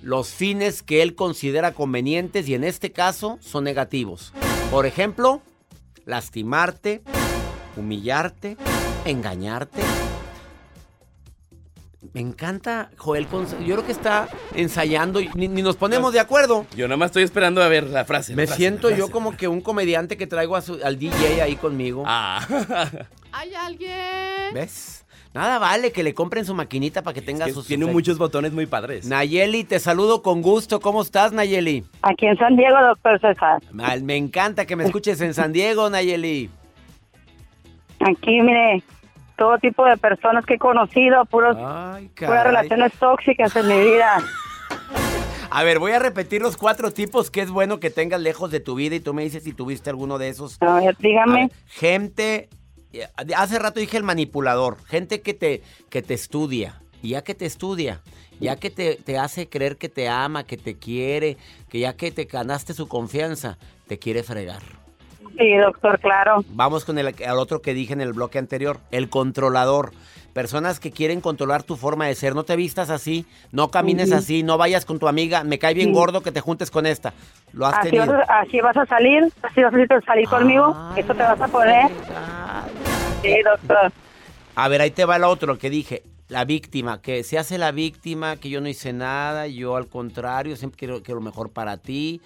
los 0.00 0.30
fines 0.30 0.82
que 0.82 1.02
él 1.02 1.14
considera 1.14 1.74
convenientes 1.74 2.48
y 2.48 2.54
en 2.54 2.64
este 2.64 2.92
caso 2.92 3.36
son 3.42 3.62
negativos. 3.62 4.32
Por 4.70 4.86
ejemplo, 4.86 5.42
lastimarte, 6.06 7.02
humillarte, 7.76 8.56
engañarte. 9.04 9.82
Me 12.18 12.22
encanta 12.22 12.90
Joel, 12.96 13.28
yo 13.64 13.76
creo 13.76 13.86
que 13.86 13.92
está 13.92 14.26
ensayando 14.56 15.20
y 15.20 15.30
ni, 15.36 15.46
ni 15.46 15.62
nos 15.62 15.76
ponemos 15.76 16.12
de 16.12 16.18
acuerdo. 16.18 16.66
Yo 16.76 16.88
nada 16.88 16.96
más 16.96 17.10
estoy 17.10 17.22
esperando 17.22 17.62
a 17.62 17.68
ver 17.68 17.84
la 17.84 18.04
frase. 18.04 18.32
la 18.32 18.36
Me 18.38 18.46
frase, 18.48 18.60
siento 18.60 18.90
yo 18.90 19.08
como 19.12 19.36
que 19.36 19.46
un 19.46 19.60
comediante 19.60 20.16
que 20.16 20.26
traigo 20.26 20.56
a 20.56 20.60
su- 20.60 20.80
al 20.82 20.98
DJ 20.98 21.40
ahí 21.42 21.54
conmigo. 21.54 22.02
Ah. 22.04 22.44
¿Hay 23.30 23.54
alguien? 23.54 23.92
¿Ves? 24.52 25.06
Nada 25.32 25.60
vale 25.60 25.92
que 25.92 26.02
le 26.02 26.12
compren 26.12 26.44
su 26.44 26.56
maquinita 26.56 27.04
para 27.04 27.14
que 27.14 27.22
tenga 27.22 27.44
que 27.44 27.52
sus 27.52 27.68
tiene 27.68 27.86
muchos 27.86 28.18
botones 28.18 28.52
muy 28.52 28.66
padres. 28.66 29.06
Nayeli, 29.06 29.62
te 29.62 29.78
saludo 29.78 30.20
con 30.20 30.42
gusto. 30.42 30.80
¿Cómo 30.80 31.02
estás, 31.02 31.30
Nayeli? 31.30 31.84
Aquí 32.02 32.26
en 32.26 32.36
San 32.36 32.56
Diego, 32.56 32.80
doctor 32.80 33.20
César. 33.20 33.62
Mal, 33.70 34.02
Me 34.02 34.16
encanta 34.16 34.66
que 34.66 34.74
me 34.74 34.82
escuches 34.82 35.20
en 35.20 35.34
San 35.34 35.52
Diego, 35.52 35.88
Nayeli. 35.88 36.50
Aquí, 38.00 38.40
mire, 38.42 38.82
todo 39.38 39.56
tipo 39.58 39.86
de 39.86 39.96
personas 39.96 40.44
que 40.44 40.54
he 40.54 40.58
conocido, 40.58 41.24
puros, 41.24 41.56
Ay, 41.58 42.10
puras 42.14 42.44
relaciones 42.44 42.92
tóxicas 42.94 43.54
en 43.56 43.68
mi 43.68 43.80
vida. 43.80 44.18
A 45.50 45.62
ver, 45.62 45.78
voy 45.78 45.92
a 45.92 45.98
repetir 45.98 46.42
los 46.42 46.58
cuatro 46.58 46.90
tipos 46.90 47.30
que 47.30 47.40
es 47.40 47.48
bueno 47.48 47.80
que 47.80 47.88
tengas 47.88 48.20
lejos 48.20 48.50
de 48.50 48.60
tu 48.60 48.74
vida 48.74 48.96
y 48.96 49.00
tú 49.00 49.14
me 49.14 49.22
dices 49.22 49.44
si 49.44 49.54
tuviste 49.54 49.88
alguno 49.88 50.18
de 50.18 50.28
esos. 50.28 50.60
A 50.60 50.74
ver, 50.74 50.94
dígame. 50.98 51.44
A 51.44 51.46
ver, 51.46 51.50
gente, 51.68 52.50
eh, 52.92 53.08
hace 53.34 53.58
rato 53.58 53.80
dije 53.80 53.96
el 53.96 54.02
manipulador, 54.02 54.76
gente 54.84 55.22
que 55.22 55.32
te, 55.32 55.62
que 55.88 56.02
te 56.02 56.12
estudia. 56.12 56.82
Y 57.00 57.10
ya 57.10 57.22
que 57.22 57.34
te 57.34 57.46
estudia, 57.46 58.02
ya 58.40 58.56
que 58.56 58.68
te, 58.70 58.96
te 58.96 59.18
hace 59.18 59.48
creer 59.48 59.78
que 59.78 59.88
te 59.88 60.08
ama, 60.08 60.44
que 60.44 60.58
te 60.58 60.76
quiere, 60.76 61.38
que 61.70 61.78
ya 61.78 61.96
que 61.96 62.10
te 62.10 62.24
ganaste 62.24 62.74
su 62.74 62.86
confianza, 62.88 63.56
te 63.86 63.98
quiere 63.98 64.22
fregar. 64.24 64.77
Sí, 65.36 65.56
doctor, 65.56 65.98
claro. 66.00 66.44
Vamos 66.50 66.84
con 66.84 66.98
el, 66.98 67.14
al 67.26 67.38
otro 67.38 67.60
que 67.62 67.74
dije 67.74 67.92
en 67.92 68.00
el 68.00 68.12
bloque 68.12 68.38
anterior, 68.38 68.78
el 68.90 69.08
controlador. 69.08 69.92
Personas 70.32 70.78
que 70.78 70.92
quieren 70.92 71.20
controlar 71.20 71.64
tu 71.64 71.74
forma 71.76 72.06
de 72.06 72.14
ser. 72.14 72.34
No 72.36 72.44
te 72.44 72.54
vistas 72.54 72.90
así, 72.90 73.26
no 73.50 73.70
camines 73.70 74.12
así, 74.12 74.44
no 74.44 74.56
vayas 74.56 74.84
con 74.84 74.98
tu 75.00 75.08
amiga. 75.08 75.42
Me 75.42 75.58
cae 75.58 75.74
bien 75.74 75.92
gordo 75.92 76.20
que 76.20 76.30
te 76.30 76.40
juntes 76.40 76.70
con 76.70 76.86
esta. 76.86 77.12
Lo 77.52 77.66
has 77.66 77.74
Así 77.78 77.90
tenido. 77.90 78.12
vas, 78.12 78.28
a, 78.28 78.40
así 78.40 78.60
vas 78.60 78.76
a 78.76 78.86
salir, 78.86 79.24
así 79.42 79.62
vas 79.62 79.72
a 79.74 80.00
salir 80.02 80.28
conmigo, 80.28 80.76
eso 80.96 81.12
te 81.14 81.22
vas 81.22 81.40
a 81.40 81.48
poner. 81.48 81.90
Sí, 83.22 83.34
doctor. 83.42 83.90
A 84.54 84.68
ver, 84.68 84.80
ahí 84.80 84.90
te 84.90 85.04
va 85.04 85.16
el 85.16 85.24
otro 85.24 85.58
que 85.58 85.70
dije. 85.70 86.02
La 86.28 86.44
víctima, 86.44 87.00
que 87.00 87.24
se 87.24 87.38
hace 87.38 87.56
la 87.56 87.72
víctima, 87.72 88.36
que 88.36 88.50
yo 88.50 88.60
no 88.60 88.68
hice 88.68 88.92
nada, 88.92 89.46
yo 89.46 89.76
al 89.76 89.86
contrario, 89.86 90.56
siempre 90.56 90.76
quiero, 90.78 91.02
quiero 91.02 91.20
lo 91.20 91.24
mejor 91.24 91.50
para 91.50 91.78
ti, 91.78 92.20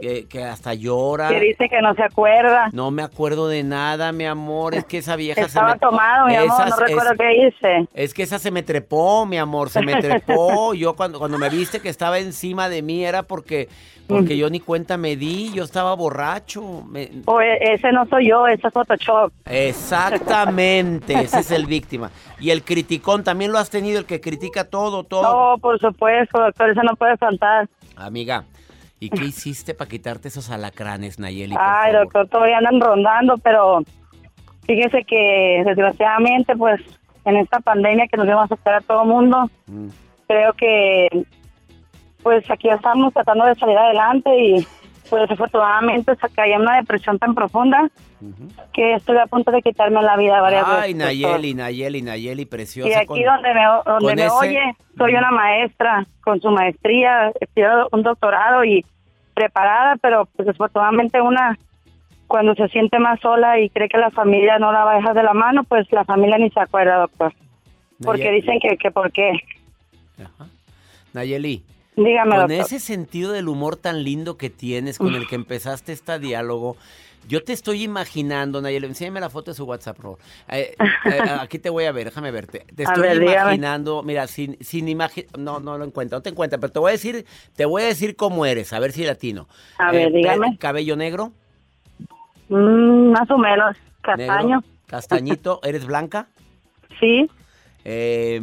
que, 0.00 0.26
que 0.26 0.42
hasta 0.42 0.72
llora. 0.72 1.28
Que 1.28 1.38
dice 1.38 1.68
que 1.68 1.82
no 1.82 1.94
se 1.94 2.02
acuerda. 2.02 2.70
No 2.72 2.90
me 2.90 3.02
acuerdo 3.02 3.48
de 3.48 3.62
nada, 3.62 4.10
mi 4.12 4.24
amor, 4.24 4.74
es 4.74 4.86
que 4.86 4.96
esa 4.98 5.16
vieja 5.16 5.42
Estaba 5.42 5.68
se 5.68 5.74
me... 5.74 5.80
tomado, 5.80 6.28
mi 6.28 6.34
amor, 6.36 6.68
no 6.70 6.76
recuerdo 6.76 7.12
es- 7.12 7.18
qué 7.18 7.46
hice. 7.46 7.88
Es 7.92 8.14
que 8.14 8.22
esa 8.22 8.38
se 8.38 8.50
me 8.50 8.62
trepó, 8.62 9.26
mi 9.26 9.36
amor, 9.36 9.68
se 9.68 9.82
me 9.82 9.96
trepó. 10.00 10.72
Yo 10.82 10.96
cuando, 10.96 11.18
cuando 11.18 11.36
me 11.36 11.50
viste 11.50 11.80
que 11.80 11.90
estaba 11.90 12.18
encima 12.20 12.70
de 12.70 12.80
mí 12.80 13.04
era 13.04 13.22
porque, 13.24 13.68
porque 14.06 14.36
yo 14.36 14.48
ni 14.50 14.60
cuenta 14.60 14.96
me 14.96 15.16
di, 15.16 15.52
yo 15.52 15.62
estaba 15.64 15.94
borracho. 15.94 16.84
me- 16.88 17.10
O 17.26 17.40
e- 17.40 17.74
ese 17.74 17.92
no 17.92 18.06
soy 18.06 18.28
yo, 18.30 18.46
ese 18.46 18.66
es 18.66 18.72
Photoshop. 18.72 19.30
Exactamente, 19.44 21.14
ese 21.14 21.40
es 21.40 21.50
el 21.50 21.66
víctima. 21.66 22.10
Y 22.40 22.50
el 22.50 22.62
criticón, 22.62 23.22
también 23.24 23.41
lo 23.50 23.58
has 23.58 23.70
tenido, 23.70 23.98
el 23.98 24.06
que 24.06 24.20
critica 24.20 24.64
todo, 24.64 25.02
todo. 25.04 25.22
No, 25.54 25.58
por 25.58 25.78
supuesto, 25.80 26.40
doctor, 26.40 26.70
eso 26.70 26.82
no 26.82 26.94
puede 26.96 27.16
faltar. 27.16 27.68
Amiga, 27.96 28.44
¿y 29.00 29.10
qué 29.10 29.24
hiciste 29.24 29.74
para 29.74 29.88
quitarte 29.88 30.28
esos 30.28 30.50
alacranes, 30.50 31.18
Nayeli? 31.18 31.56
Ay, 31.58 31.92
favor? 31.92 32.04
doctor, 32.04 32.28
todavía 32.28 32.58
andan 32.58 32.80
rondando, 32.80 33.38
pero 33.38 33.82
fíjese 34.66 35.02
que 35.04 35.62
desgraciadamente, 35.66 36.54
pues, 36.56 36.80
en 37.24 37.36
esta 37.36 37.60
pandemia 37.60 38.06
que 38.08 38.16
nos 38.16 38.26
vamos 38.26 38.42
a 38.42 38.54
afectar 38.54 38.74
a 38.74 38.80
todo 38.80 39.04
mundo, 39.04 39.48
Mm. 39.66 39.88
creo 40.28 40.52
que, 40.54 41.08
pues, 42.22 42.48
aquí 42.50 42.68
estamos 42.68 43.12
tratando 43.12 43.44
de 43.46 43.54
salir 43.56 43.76
adelante 43.78 44.30
y, 44.38 44.66
pues, 45.12 45.28
desafortunadamente, 45.28 46.16
se 46.16 46.28
caí 46.30 46.52
en 46.52 46.62
una 46.62 46.76
depresión 46.76 47.18
tan 47.18 47.34
profunda 47.34 47.90
que 48.72 48.94
estoy 48.94 49.18
a 49.18 49.26
punto 49.26 49.50
de 49.50 49.60
quitarme 49.60 50.00
la 50.00 50.16
vida 50.16 50.40
varias 50.40 50.64
Ay, 50.66 50.94
veces. 50.94 50.98
doctor. 51.20 51.30
Nayeli, 51.32 51.54
Nayeli, 51.54 52.00
Nayeli, 52.02 52.46
preciosa. 52.46 52.88
Y 52.88 52.94
aquí 52.94 53.06
con- 53.08 53.22
donde 53.22 53.52
me, 53.52 53.60
donde 53.84 54.16
me 54.16 54.24
ese- 54.24 54.34
oye, 54.34 54.76
soy 54.96 55.14
una 55.14 55.30
maestra 55.30 56.06
con 56.24 56.40
su 56.40 56.50
maestría, 56.50 57.30
estudiado 57.42 57.90
un 57.92 58.02
doctorado 58.02 58.64
y 58.64 58.86
preparada, 59.34 59.96
pero 60.00 60.24
pues 60.34 60.46
desafortunadamente 60.46 61.20
una 61.20 61.58
cuando 62.26 62.54
se 62.54 62.68
siente 62.68 62.98
más 62.98 63.20
sola 63.20 63.60
y 63.60 63.68
cree 63.68 63.90
que 63.90 63.98
la 63.98 64.10
familia 64.10 64.58
no 64.58 64.72
la 64.72 64.84
va 64.84 64.92
a 64.92 64.96
dejar 64.96 65.14
de 65.14 65.24
la 65.24 65.34
mano, 65.34 65.64
pues 65.64 65.86
la 65.92 66.04
familia 66.06 66.38
ni 66.38 66.48
se 66.48 66.60
acuerda, 66.60 66.96
doctor. 67.00 67.34
Porque 68.02 68.30
dicen 68.30 68.58
que, 68.60 68.78
que 68.78 68.90
por 68.90 69.12
qué. 69.12 69.30
Nayeli, 71.12 71.62
Dígame, 71.96 72.30
con 72.36 72.48
doctor. 72.48 72.60
ese 72.66 72.80
sentido 72.80 73.32
del 73.32 73.48
humor 73.48 73.76
tan 73.76 74.02
lindo 74.02 74.36
que 74.38 74.48
tienes, 74.50 74.98
con 74.98 75.14
el 75.14 75.26
que 75.28 75.34
empezaste 75.34 75.92
este 75.92 76.18
diálogo, 76.18 76.76
yo 77.28 77.44
te 77.44 77.52
estoy 77.52 77.82
imaginando, 77.84 78.60
Nayeli, 78.62 78.86
enséñame 78.86 79.20
la 79.20 79.30
foto 79.30 79.50
de 79.52 79.54
su 79.56 79.64
WhatsApp, 79.64 79.96
por 79.96 80.02
favor. 80.04 80.18
Eh, 80.48 80.74
eh, 81.04 81.20
aquí 81.40 81.58
te 81.58 81.70
voy 81.70 81.84
a 81.84 81.92
ver, 81.92 82.06
déjame 82.06 82.30
verte. 82.30 82.64
Te 82.74 82.82
estoy 82.84 83.02
ver, 83.02 83.18
dígame. 83.20 83.40
imaginando, 83.42 84.02
mira, 84.02 84.26
sin, 84.26 84.56
sin 84.60 84.88
imagen, 84.88 85.26
no, 85.38 85.60
no 85.60 85.76
lo 85.78 85.84
encuentro, 85.84 86.18
no 86.18 86.22
te 86.22 86.30
encuentro, 86.30 86.58
pero 86.58 86.72
te 86.72 86.78
voy 86.80 86.88
a 86.88 86.92
decir, 86.92 87.26
te 87.54 87.64
voy 87.66 87.82
a 87.82 87.86
decir 87.86 88.16
cómo 88.16 88.46
eres, 88.46 88.72
a 88.72 88.80
ver 88.80 88.90
si 88.92 89.04
latino. 89.04 89.46
A 89.78 89.92
ver, 89.92 90.10
pe- 90.10 90.16
dígame. 90.18 90.56
Cabello 90.58 90.96
negro, 90.96 91.32
Mm, 92.48 93.12
más 93.12 93.30
o 93.30 93.38
menos, 93.38 93.76
negro, 94.16 94.26
castaño. 94.26 94.64
castañito, 94.86 95.60
¿eres 95.62 95.86
blanca? 95.86 96.26
Sí. 97.00 97.30
Eh, 97.84 98.40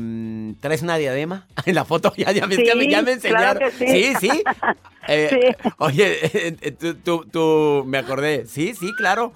¿Traes 0.60 0.81
una 0.81 0.98
diadema? 0.98 1.48
En 1.65 1.75
la 1.75 1.86
foto 1.86 2.13
ya, 2.17 2.31
ya, 2.31 2.46
me- 2.48 2.55
Sí, 2.55 2.65
ya 2.65 2.75
me, 2.75 2.88
ya 2.89 3.01
me 3.01 3.17
claro 3.17 3.60
enseñaron. 3.60 3.60
que 3.60 3.72
sí. 3.72 4.15
sí. 4.19 4.29
sí. 4.31 4.43
Eh, 5.08 5.27
Sí. 5.31 5.69
Oye, 5.79 6.19
eh, 6.62 6.72
tú, 6.79 6.93
tú, 6.96 7.25
tú- 7.31 7.84
me 7.88 7.98
acordé. 7.98 8.46
Sí, 8.46 8.75
sí, 8.75 8.91
claro. 8.96 9.34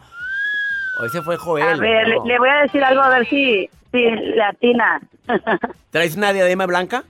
O 1.00 1.06
ese 1.06 1.22
fue 1.24 1.36
Joel. 1.38 1.64
A 1.64 1.76
ver, 1.78 2.08
le, 2.08 2.16
No. 2.18 2.26
le 2.26 2.38
voy 2.38 2.50
a 2.50 2.62
decir 2.62 2.84
algo 2.84 3.02
a 3.02 3.10
ver 3.10 3.28
si, 3.28 3.68
si 3.92 4.06
latina. 4.36 5.02
¿Traes 5.90 6.16
una 6.16 6.32
diadema 6.32 6.68
blanca? 6.68 7.06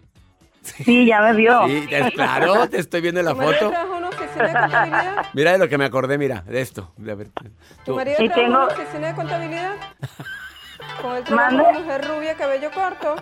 Sí, 0.62 1.06
ya 1.06 1.20
me 1.22 1.34
vio. 1.34 1.68
Sí, 1.68 1.88
claro, 2.16 2.70
te 2.70 2.80
estoy 2.80 3.02
viendo 3.02 3.20
en 3.20 3.26
la 3.26 3.36
foto. 3.36 3.70
de 3.70 4.54
contabilidad? 4.54 5.26
Mira 5.34 5.52
de 5.52 5.58
lo 5.58 5.68
que 5.68 5.78
me 5.78 5.84
acordé, 5.84 6.18
mira, 6.18 6.44
de 6.48 6.62
esto. 6.62 6.94
De 6.96 7.16
ver, 7.16 7.28
¿Tu 7.84 7.94
marido 7.94 8.16
Y 8.24 8.30
trabaja 8.30 8.42
en 8.42 8.48
tengo- 8.48 8.64
una 8.64 8.74
oficina 8.74 9.08
de 9.08 9.14
contabilidad? 9.16 9.72
Con 11.02 11.16
el 11.18 11.24
trabajo 11.24 11.58
de 11.74 11.80
mujer 11.80 12.08
rubia, 12.08 12.36
cabello 12.36 12.70
corto. 12.72 13.16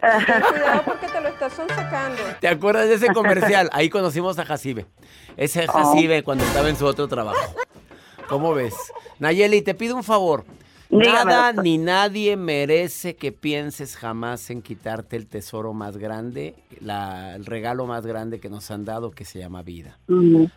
Ten 0.00 0.42
cuidado 0.50 0.82
porque 0.84 1.06
te 1.08 1.20
lo 1.20 1.28
estás 1.28 1.52
sonsacando. 1.54 2.22
¿Te 2.40 2.48
acuerdas 2.48 2.88
de 2.88 2.94
ese 2.94 3.08
comercial? 3.08 3.68
Ahí 3.72 3.88
conocimos 3.88 4.38
a 4.38 4.44
Jacibe. 4.44 4.86
Ese 5.36 5.66
Jacibe 5.66 6.22
cuando 6.22 6.44
estaba 6.44 6.68
en 6.68 6.76
su 6.76 6.86
otro 6.86 7.08
trabajo. 7.08 7.54
¿Cómo 8.28 8.54
ves? 8.54 8.74
Nayeli, 9.18 9.62
te 9.62 9.74
pido 9.74 9.96
un 9.96 10.04
favor. 10.04 10.44
Dígame, 10.90 11.32
Nada 11.32 11.52
ni 11.54 11.78
nadie 11.78 12.36
merece 12.36 13.16
que 13.16 13.32
pienses 13.32 13.96
jamás 13.96 14.48
en 14.50 14.62
quitarte 14.62 15.16
el 15.16 15.26
tesoro 15.26 15.72
más 15.72 15.96
grande, 15.96 16.54
la- 16.80 17.34
el 17.34 17.46
regalo 17.46 17.86
más 17.86 18.06
grande 18.06 18.38
que 18.38 18.48
nos 18.48 18.70
han 18.70 18.84
dado 18.84 19.10
que 19.10 19.24
se 19.24 19.40
llama 19.40 19.62
vida. 19.62 19.98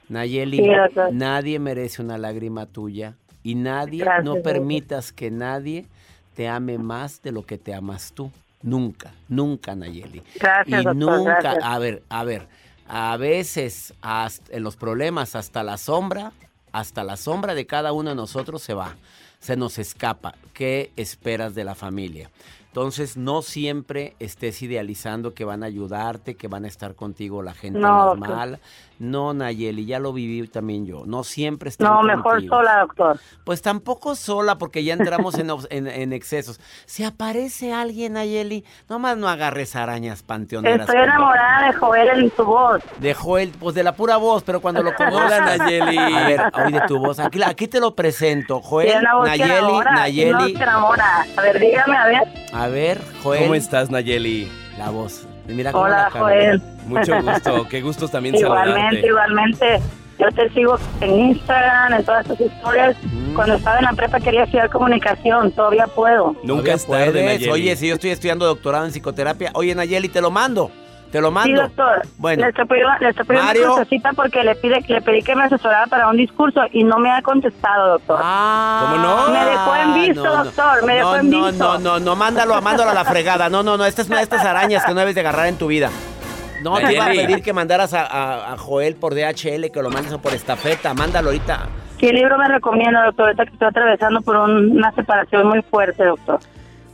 Nayeli, 0.10 0.58
Sí, 0.58 0.70
nadie 1.14 1.58
merece 1.60 2.02
una 2.04 2.18
lágrima 2.20 2.68
tuya 2.68 3.16
y 3.42 3.56
nadie, 3.56 4.04
Gracias, 4.04 4.26
no 4.26 4.36
permitas 4.44 5.12
que 5.12 5.32
nadie 5.32 5.88
te 6.38 6.48
ame 6.48 6.78
más 6.78 7.24
de 7.24 7.32
lo 7.32 7.44
que 7.44 7.58
te 7.58 7.74
amas 7.74 8.12
tú. 8.14 8.32
Nunca, 8.62 9.12
nunca, 9.28 9.74
Nayeli. 9.76 10.22
Gracias, 10.40 10.82
y 10.82 10.86
doctor, 10.86 11.18
nunca, 11.18 11.40
gracias. 11.42 11.64
a 11.64 11.80
ver, 11.80 12.04
a 12.10 12.24
ver, 12.24 12.48
a 12.88 13.18
veces 13.18 13.96
hasta- 14.02 14.56
en 14.56 14.62
los 14.64 14.76
problemas 14.76 15.36
hasta 15.36 15.64
la 15.64 15.78
sombra, 15.78 16.32
hasta 16.72 17.04
la 17.04 17.18
sombra 17.18 17.56
de 17.56 17.66
cada 17.66 17.92
uno 17.92 18.12
de 18.12 18.16
nosotros 18.16 18.62
se 18.62 18.76
va, 18.76 18.96
se 19.40 19.56
nos 19.56 19.80
escapa. 19.80 20.36
¿Qué 20.54 20.92
esperas 20.96 21.56
de 21.56 21.64
la 21.64 21.74
familia? 21.74 22.30
Entonces, 22.68 23.18
no 23.18 23.42
siempre 23.42 24.16
estés 24.20 24.62
idealizando 24.62 25.34
que 25.34 25.44
van 25.44 25.64
a 25.64 25.66
ayudarte, 25.66 26.36
que 26.36 26.48
van 26.48 26.66
a 26.66 26.68
estar 26.68 26.94
contigo 26.94 27.42
la 27.42 27.56
gente 27.56 27.80
No, 27.80 27.88
más 27.90 28.06
doctor. 28.20 28.20
mal. 28.38 28.60
No, 29.00 29.34
Nayeli, 29.34 29.86
ya 29.86 30.00
lo 30.00 30.12
viví 30.14 30.48
también 30.48 30.86
yo. 30.86 31.04
No 31.06 31.24
siempre 31.24 31.70
están 31.70 31.88
No, 31.88 32.02
mejor 32.02 32.34
contigo. 32.34 32.56
sola, 32.58 32.80
doctor. 32.80 33.20
Pues 33.44 33.62
tampoco 33.62 34.16
sola, 34.16 34.58
porque 34.58 34.84
ya 34.84 34.94
entramos 34.94 35.36
en, 35.38 35.50
obs- 35.50 35.68
en- 35.70 35.88
en 35.88 36.14
excesos. 36.14 36.60
Si 36.86 37.04
aparece 37.04 37.74
alguien, 37.74 38.14
Nayeli, 38.14 38.66
nomás 38.90 39.16
no 39.18 39.28
agarres 39.30 39.76
arañas 39.76 40.24
panteoneras. 40.24 40.88
Estoy 40.90 41.04
enamorada 41.04 41.68
de 41.68 41.74
Joel 41.74 42.10
en 42.24 42.32
su 42.36 42.44
voz. 42.44 42.82
De 43.00 43.14
Joel, 43.14 43.52
pues 43.60 43.76
de 43.76 43.84
la 43.84 43.94
pura 43.96 44.18
voz, 44.18 44.42
pero 44.44 44.62
cuando 44.62 44.82
lo 44.82 44.90
Hola, 44.90 44.98
conozcas. 44.98 45.58
Nayeli. 45.60 45.98
A 45.98 46.28
ver, 46.28 46.42
oye 46.66 46.82
tu 46.88 46.98
voz. 46.98 47.20
Aquí, 47.20 47.42
aquí 47.44 47.68
te 47.68 47.80
lo 47.80 47.96
presento. 47.96 48.62
Joel, 48.62 49.04
Nayeli, 49.04 49.52
enamora, 49.52 49.92
Nayeli. 49.92 50.54
que 50.56 50.64
enamora. 50.64 51.26
A 51.38 51.42
ver, 51.42 51.60
dígame, 51.60 51.96
a 51.98 52.06
ver. 52.08 52.22
A 52.54 52.68
ver, 52.68 53.02
Joel. 53.22 53.42
¿Cómo 53.44 53.54
estás, 53.56 53.92
Nayeli? 53.92 54.52
La 54.80 54.90
voz. 54.90 55.28
Mira 55.48 55.72
cómo 55.72 55.86
Hola, 55.86 56.10
la. 56.14 56.20
Joel. 56.20 56.62
Mucho 56.88 57.22
gusto. 57.22 57.68
Qué 57.70 57.82
gustos 57.82 58.12
también 58.12 58.36
Igualmente, 58.36 58.74
saludarte. 58.80 59.08
igualmente. 59.08 59.80
Yo 60.20 60.28
te 60.32 60.50
sigo 60.50 60.80
en 61.02 61.20
Instagram, 61.20 61.94
en 61.94 62.04
todas 62.04 62.26
tus 62.26 62.42
historias. 62.42 62.96
Mm. 63.04 63.36
Cuando 63.36 63.56
estaba 63.56 63.78
en 63.78 63.86
la 63.86 63.94
prepa 63.94 64.20
quería 64.20 64.44
estudiar 64.46 64.70
comunicación, 64.72 65.52
todavía 65.52 65.86
puedo. 65.88 66.36
Nunca 66.44 66.74
es 66.74 66.88
tarde. 66.88 67.50
Oye, 67.52 67.76
si 67.76 67.88
yo 67.88 67.96
estoy 67.96 68.10
estudiando 68.10 68.46
doctorado 68.46 68.86
en 68.86 68.92
psicoterapia. 68.92 69.52
Oye, 69.54 69.76
Nayeli, 69.76 70.10
te 70.10 70.22
lo 70.22 70.32
mando. 70.32 70.72
Te 71.12 71.22
lo 71.22 71.32
mando. 71.32 71.56
Sí, 71.56 71.62
doctor. 71.62 72.02
Bueno. 72.18 72.44
Le 72.44 72.50
estoy 72.50 72.66
pidiendo, 72.66 72.92
le 73.00 73.10
estoy 73.10 73.26
pidiendo 73.26 73.48
Mario. 73.48 73.66
una 73.66 73.74
crucecita 73.76 74.14
porque 74.14 74.44
le, 74.44 74.56
pide, 74.56 74.82
le 74.88 75.02
pedí 75.02 75.22
que 75.24 75.36
me 75.36 75.44
asesorara 75.46 75.88
para 75.88 76.10
un 76.10 76.18
discurso 76.18 76.62
y 76.74 76.84
no 76.84 76.98
me 77.00 77.10
ha 77.12 77.22
contestado, 77.22 77.92
doctor. 77.94 78.20
Ah, 78.22 78.90
¿Cómo 78.92 79.04
no? 79.04 79.30
Me 79.30 79.46
dejó 79.46 79.76
en 79.76 79.94
visto, 79.94 80.24
no, 80.24 80.36
no. 80.36 80.44
doctor, 80.44 80.86
me 80.86 80.96
dejó 80.96 81.10
no, 81.12 81.16
en 81.18 81.30
no, 81.30 81.46
visto. 81.48 81.64
No, 81.66 81.80
no, 81.80 82.00
no, 82.00 82.16
mándalo, 82.16 82.62
mándalo 82.62 82.92
a 82.92 82.94
la 82.94 83.06
fregada. 83.06 83.50
No, 83.50 83.64
no, 83.64 83.78
no, 83.78 83.86
estas 83.86 84.08
son 84.08 84.18
estas 84.18 84.44
arañas 84.46 84.84
que 84.86 84.94
no 84.94 85.00
debes 85.00 85.16
de 85.16 85.22
agarrar 85.22 85.48
en 85.48 85.56
tu 85.58 85.68
vida. 85.68 85.90
No 86.62 86.76
te 86.78 86.94
iba 86.94 87.06
a 87.06 87.10
pedir 87.10 87.42
que 87.44 87.54
mandaras 87.54 87.94
a, 87.94 88.06
a- 88.06 88.54
a 88.54 88.58
Joel 88.58 88.96
por 88.96 89.14
DHL, 89.14 89.72
que 89.72 89.82
lo 89.82 89.90
mandes 89.92 90.14
por 90.18 90.34
estafeta. 90.34 90.94
Mándalo 90.94 91.30
ahorita. 91.30 91.68
¿Qué 92.00 92.12
libro 92.12 92.38
me 92.38 92.48
recomienda, 92.48 93.06
doctor? 93.06 93.26
Ahorita 93.28 93.46
que 93.46 93.54
estoy 93.54 93.68
atravesando 93.70 94.22
por 94.22 94.36
un- 94.36 94.72
una 94.78 94.92
separación 94.92 95.48
muy 95.48 95.62
fuerte, 95.62 96.04
doctor. 96.04 96.40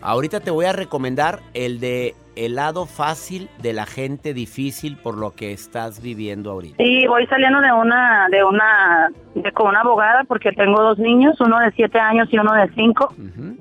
Ahorita 0.02 0.42
te 0.42 0.52
voy 0.52 0.66
a 0.66 0.74
recomendar 0.74 1.40
el 1.54 1.80
de 1.80 2.14
El 2.36 2.56
lado 2.56 2.86
fácil 2.86 3.50
de 3.62 3.74
la 3.74 3.86
gente 3.86 4.34
difícil 4.34 4.98
por 4.98 5.18
lo 5.18 5.32
que 5.32 5.52
estás 5.52 6.02
viviendo 6.02 6.52
ahorita. 6.52 6.84
Sí, 6.84 7.06
voy 7.08 7.28
saliendo 7.28 7.62
de 7.62 7.72
una, 7.72 8.28
de 8.30 8.44
una, 8.44 9.10
de 9.36 9.52
con 9.52 9.68
una 9.68 9.82
abogada 9.82 10.24
porque 10.24 10.52
tengo 10.52 10.82
dos 10.82 10.98
niños, 10.98 11.40
uno 11.42 11.60
de 11.60 11.72
siete 11.72 12.00
años 12.00 12.28
y 12.32 12.40
uno 12.40 12.54
de 12.54 12.70
cinco. 12.76 13.14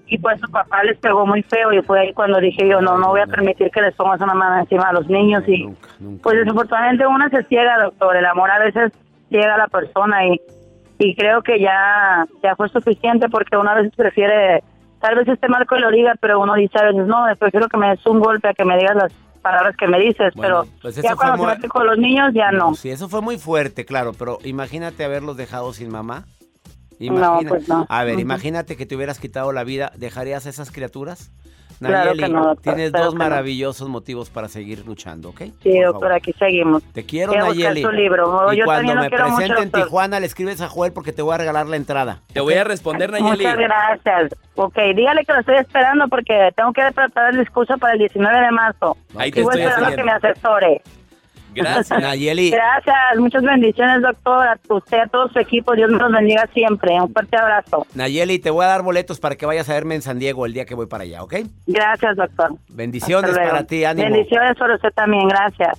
Y 0.06 0.18
pues 0.18 0.40
su 0.40 0.50
papá 0.50 0.82
les 0.84 0.98
pegó 0.98 1.26
muy 1.26 1.42
feo 1.42 1.72
y 1.72 1.82
fue 1.82 2.00
ahí 2.00 2.12
cuando 2.12 2.40
dije 2.40 2.66
yo, 2.68 2.80
no, 2.80 2.96
no 2.98 3.08
voy 3.08 3.20
a 3.20 3.26
permitir 3.26 3.70
que 3.70 3.82
les 3.82 3.94
pongas 3.94 4.20
una 4.20 4.34
mano 4.34 4.60
encima 4.60 4.88
a 4.88 4.92
los 4.92 5.06
niños. 5.08 5.44
Y 5.46 5.68
pues 6.22 6.38
desafortunadamente 6.38 7.06
una 7.06 7.28
se 7.28 7.42
ciega, 7.44 7.82
doctor. 7.82 8.16
El 8.16 8.26
amor 8.26 8.50
a 8.50 8.58
veces 8.58 8.92
ciega 9.28 9.54
a 9.54 9.58
la 9.58 9.68
persona 9.68 10.26
y, 10.26 10.40
y 10.98 11.14
creo 11.14 11.42
que 11.42 11.58
ya, 11.58 12.26
ya 12.42 12.56
fue 12.56 12.68
suficiente 12.68 13.28
porque 13.28 13.56
una 13.56 13.74
vez 13.74 13.90
prefiere, 13.96 14.62
tal 15.02 15.16
vez 15.16 15.28
este 15.28 15.49
marco 15.49 15.76
lo 15.76 15.90
diga, 15.90 16.14
pero 16.21 16.40
uno 16.40 16.54
dice 16.54 16.78
a 16.78 16.85
veces, 16.85 17.06
no, 17.06 17.25
prefiero 17.38 17.68
que 17.68 17.76
me 17.76 17.90
des 17.90 18.06
un 18.06 18.21
golpe 18.21 18.49
a 18.49 18.54
que 18.54 18.64
me 18.64 18.78
digas 18.78 18.97
las 18.97 19.12
palabras 19.42 19.76
que 19.76 19.88
me 19.88 19.99
dices, 19.99 20.32
Bueno, 20.35 20.62
pero 20.62 20.78
pues 20.80 20.94
ya 20.97 21.16
cuando 21.16 21.37
se 21.50 21.59
muy- 21.59 21.68
con 21.68 21.87
los 21.87 21.99
niños 21.99 22.30
ya 22.32 22.52
no. 22.52 22.75
Sí, 22.75 22.90
eso 22.90 23.09
fue 23.09 23.21
muy 23.21 23.37
fuerte, 23.38 23.85
claro, 23.85 24.12
pero 24.16 24.38
imagínate 24.44 25.05
haberlos 25.05 25.37
dejado 25.37 25.72
sin 25.74 25.90
mamá. 25.90 26.24
No, 27.00 27.40
pues 27.48 27.68
no. 27.68 27.85
A 27.88 28.05
ver, 28.05 28.20
imagínate 28.20 28.76
que 28.76 28.87
te 28.87 28.94
hubieras 28.94 29.18
quitado 29.18 29.53
la 29.53 29.64
vida, 29.64 29.90
¿dejarías 29.96 30.46
a 30.46 30.50
esas 30.50 30.70
criaturas? 30.70 31.33
Claro 31.88 32.14
que 32.14 32.29
no, 32.29 32.45
doctor, 32.45 32.62
tienes 32.75 32.92
dos 32.92 33.09
que 33.09 33.18
no. 33.18 33.18
maravillosos 33.18 33.88
motivos 33.88 34.31
para 34.31 34.49
seguir 34.49 34.85
luchando, 34.87 35.31
¿ok? 35.31 35.40
Sí, 35.62 35.73
Por 35.75 35.85
doctor, 35.85 36.12
aquí 36.12 36.33
seguimos. 36.38 36.83
Te 36.92 37.05
quiero, 37.05 37.33
Voy 37.33 37.40
a 37.40 37.45
buscar 37.45 37.62
Nayeli. 37.64 37.83
su 37.83 37.90
libro. 37.92 38.53
Y 38.53 38.57
Yo 38.57 38.64
cuando 38.64 38.79
también 38.81 38.97
lo 38.97 39.03
me 39.03 39.09
quiero 39.09 39.25
mucho, 39.25 39.37
presente 39.37 39.62
en 39.62 39.71
doctor. 39.71 39.85
Tijuana, 39.85 40.21
le 40.21 40.27
escribes 40.27 40.61
a 40.61 40.68
Joel 40.68 40.92
porque 40.92 41.12
te 41.12 41.23
voy 41.23 41.35
a 41.35 41.38
regalar 41.38 41.66
la 41.66 41.77
entrada. 41.77 42.21
Te 42.33 42.40
voy 42.40 42.55
a 42.55 42.64
responder, 42.64 43.11
Nayeli. 43.11 43.45
Muchas 43.45 43.57
gracias. 43.59 44.35
Ok, 44.55 44.77
dígale 44.95 45.25
que 45.25 45.33
lo 45.33 45.40
estoy 45.40 45.57
esperando 45.57 46.09
porque 46.09 46.51
tengo 46.57 46.73
que 46.73 46.83
preparar 46.95 47.33
el 47.35 47.40
discurso 47.40 47.79
para 47.79 47.95
el 47.95 47.99
19 48.01 48.40
de 48.40 48.51
marzo. 48.51 48.97
Ahí 49.16 49.31
te 49.31 49.40
Sigo 49.40 49.51
estoy 49.51 49.64
esperando 49.66 49.97
que 49.97 50.05
me 50.05 50.12
asesore. 50.12 50.83
Gracias. 51.54 52.00
Nayeli. 52.00 52.50
Gracias, 52.50 52.96
muchas 53.18 53.42
bendiciones, 53.42 54.02
doctor. 54.02 54.46
A 54.46 54.58
usted, 54.68 54.98
a 54.98 55.06
todo 55.06 55.28
su 55.28 55.38
equipo, 55.38 55.74
Dios 55.74 55.90
los 55.90 56.12
bendiga 56.12 56.48
siempre. 56.52 57.00
Un 57.00 57.12
fuerte 57.12 57.36
abrazo. 57.36 57.86
Nayeli, 57.94 58.38
te 58.38 58.50
voy 58.50 58.64
a 58.64 58.68
dar 58.68 58.82
boletos 58.82 59.20
para 59.20 59.36
que 59.36 59.46
vayas 59.46 59.68
a 59.68 59.74
verme 59.74 59.94
en 59.94 60.02
San 60.02 60.18
Diego 60.18 60.46
el 60.46 60.52
día 60.52 60.64
que 60.64 60.74
voy 60.74 60.86
para 60.86 61.04
allá, 61.04 61.22
¿ok? 61.22 61.34
Gracias, 61.66 62.16
doctor. 62.16 62.52
Bendiciones 62.68 63.36
para 63.36 63.64
ti, 63.64 63.84
ánimo. 63.84 64.08
Bendiciones 64.08 64.56
para 64.58 64.74
usted 64.74 64.90
también, 64.94 65.28
gracias. 65.28 65.78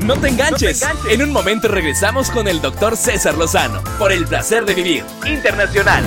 No 0.00 0.16
te 0.16 0.28
enganches. 0.28 0.84
En 1.10 1.22
un 1.22 1.32
momento 1.32 1.68
regresamos 1.68 2.30
con 2.30 2.46
el 2.48 2.60
doctor 2.60 2.96
César 2.96 3.36
Lozano 3.36 3.82
por 3.98 4.12
el 4.12 4.26
placer 4.26 4.64
de 4.64 4.74
vivir 4.74 5.04
internacional. 5.26 6.04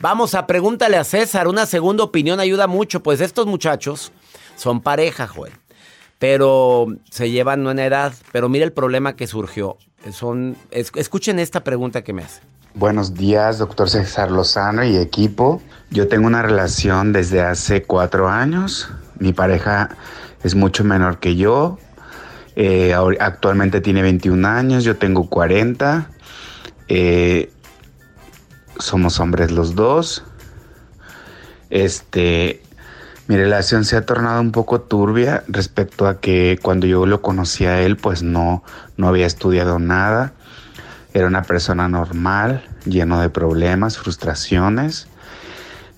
Vamos 0.00 0.34
a 0.34 0.46
pregúntale 0.46 0.96
a 0.96 1.04
César. 1.04 1.46
Una 1.48 1.66
segunda 1.66 2.04
opinión 2.04 2.40
ayuda 2.40 2.66
mucho, 2.66 3.02
pues 3.02 3.20
estos 3.20 3.46
muchachos 3.46 4.12
son 4.56 4.80
pareja, 4.80 5.26
Joel. 5.26 5.52
Pero 6.18 6.86
se 7.10 7.30
llevan 7.30 7.66
una 7.66 7.84
edad. 7.84 8.12
Pero 8.32 8.48
mira 8.48 8.64
el 8.64 8.72
problema 8.72 9.14
que 9.16 9.26
surgió. 9.26 9.76
Son, 10.12 10.56
es- 10.70 10.92
escuchen 10.94 11.38
esta 11.38 11.62
pregunta 11.64 12.02
que 12.02 12.12
me 12.12 12.22
hace. 12.24 12.40
Buenos 12.74 13.14
días, 13.14 13.58
doctor 13.58 13.88
César 13.90 14.30
Lozano 14.30 14.84
y 14.84 14.96
equipo. 14.96 15.60
Yo 15.90 16.08
tengo 16.08 16.26
una 16.26 16.42
relación 16.42 17.12
desde 17.12 17.42
hace 17.42 17.82
cuatro 17.82 18.28
años. 18.28 18.90
Mi 19.18 19.32
pareja 19.32 19.90
es 20.42 20.54
mucho 20.54 20.84
menor 20.84 21.18
que 21.18 21.36
yo. 21.36 21.78
Eh, 22.56 22.94
actualmente 23.20 23.80
tiene 23.80 24.02
21 24.02 24.46
años, 24.46 24.84
yo 24.84 24.96
tengo 24.96 25.28
40. 25.28 26.10
Eh, 26.88 27.52
somos 28.78 29.20
hombres 29.20 29.50
los 29.50 29.74
dos. 29.74 30.24
Este, 31.68 32.62
mi 33.28 33.36
relación 33.36 33.84
se 33.84 33.96
ha 33.96 34.04
tornado 34.04 34.40
un 34.40 34.50
poco 34.50 34.80
turbia 34.80 35.44
respecto 35.46 36.08
a 36.08 36.20
que 36.20 36.58
cuando 36.60 36.86
yo 36.86 37.06
lo 37.06 37.22
conocí 37.22 37.64
a 37.64 37.80
él, 37.80 37.96
pues 37.96 38.22
no, 38.22 38.64
no 38.96 39.08
había 39.08 39.26
estudiado 39.26 39.78
nada. 39.78 40.32
Era 41.14 41.26
una 41.26 41.42
persona 41.42 41.88
normal, 41.88 42.64
lleno 42.84 43.20
de 43.20 43.30
problemas, 43.30 43.98
frustraciones. 43.98 45.08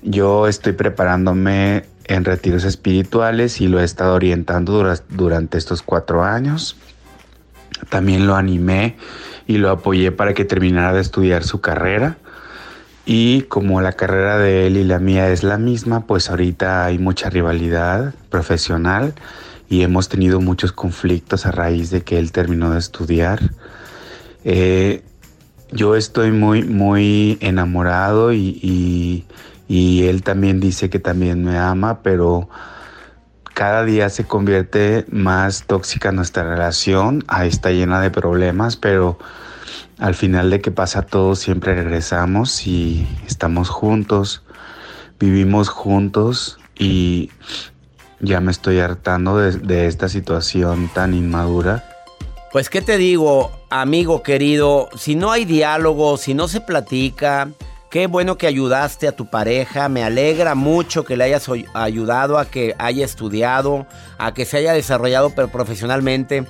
Yo 0.02 0.48
estoy 0.48 0.72
preparándome 0.72 1.84
en 2.04 2.24
retiros 2.24 2.64
espirituales 2.64 3.60
y 3.60 3.68
lo 3.68 3.80
he 3.80 3.84
estado 3.84 4.14
orientando 4.14 4.94
durante 5.10 5.58
estos 5.58 5.82
cuatro 5.82 6.24
años. 6.24 6.76
También 7.88 8.26
lo 8.26 8.36
animé 8.36 8.96
y 9.46 9.58
lo 9.58 9.70
apoyé 9.70 10.12
para 10.12 10.34
que 10.34 10.44
terminara 10.44 10.92
de 10.92 11.00
estudiar 11.00 11.44
su 11.44 11.60
carrera. 11.60 12.16
Y 13.04 13.42
como 13.42 13.80
la 13.80 13.92
carrera 13.92 14.38
de 14.38 14.66
él 14.66 14.76
y 14.76 14.84
la 14.84 14.98
mía 14.98 15.30
es 15.30 15.42
la 15.42 15.58
misma, 15.58 16.06
pues 16.06 16.30
ahorita 16.30 16.84
hay 16.84 16.98
mucha 16.98 17.30
rivalidad 17.30 18.14
profesional 18.30 19.14
y 19.68 19.82
hemos 19.82 20.08
tenido 20.08 20.40
muchos 20.40 20.72
conflictos 20.72 21.44
a 21.46 21.50
raíz 21.50 21.90
de 21.90 22.02
que 22.02 22.18
él 22.18 22.30
terminó 22.30 22.70
de 22.70 22.78
estudiar. 22.78 23.40
Eh, 24.44 25.02
yo 25.72 25.96
estoy 25.96 26.30
muy, 26.30 26.62
muy 26.62 27.38
enamorado 27.40 28.32
y 28.32 29.24
él 30.04 30.22
también 30.22 30.60
dice 30.60 30.90
que 30.90 30.98
también 30.98 31.44
me 31.44 31.56
ama, 31.58 32.02
pero 32.02 32.48
cada 33.54 33.84
día 33.84 34.10
se 34.10 34.24
convierte 34.24 35.06
más 35.10 35.64
tóxica 35.66 36.12
nuestra 36.12 36.42
relación, 36.42 37.24
ahí 37.28 37.48
está 37.48 37.70
llena 37.70 38.00
de 38.00 38.10
problemas, 38.10 38.76
pero 38.76 39.18
al 39.98 40.14
final 40.14 40.50
de 40.50 40.60
que 40.60 40.70
pasa 40.70 41.02
todo 41.02 41.36
siempre 41.36 41.74
regresamos 41.74 42.66
y 42.66 43.06
estamos 43.26 43.70
juntos, 43.70 44.42
vivimos 45.18 45.68
juntos 45.68 46.58
y 46.78 47.30
ya 48.20 48.40
me 48.40 48.50
estoy 48.50 48.78
hartando 48.80 49.38
de, 49.38 49.52
de 49.52 49.86
esta 49.86 50.08
situación 50.08 50.90
tan 50.92 51.14
inmadura. 51.14 51.84
Pues 52.52 52.68
qué 52.68 52.82
te 52.82 52.98
digo, 52.98 53.50
amigo 53.70 54.22
querido, 54.22 54.90
si 54.96 55.14
no 55.14 55.32
hay 55.32 55.46
diálogo, 55.46 56.18
si 56.18 56.34
no 56.34 56.48
se 56.48 56.60
platica, 56.60 57.48
Qué 57.92 58.06
bueno 58.06 58.38
que 58.38 58.46
ayudaste 58.46 59.06
a 59.06 59.12
tu 59.12 59.26
pareja. 59.26 59.90
Me 59.90 60.02
alegra 60.02 60.54
mucho 60.54 61.04
que 61.04 61.14
le 61.14 61.24
hayas 61.24 61.46
ayudado 61.74 62.38
a 62.38 62.46
que 62.46 62.74
haya 62.78 63.04
estudiado, 63.04 63.86
a 64.16 64.32
que 64.32 64.46
se 64.46 64.56
haya 64.56 64.72
desarrollado 64.72 65.28
profesionalmente. 65.28 66.46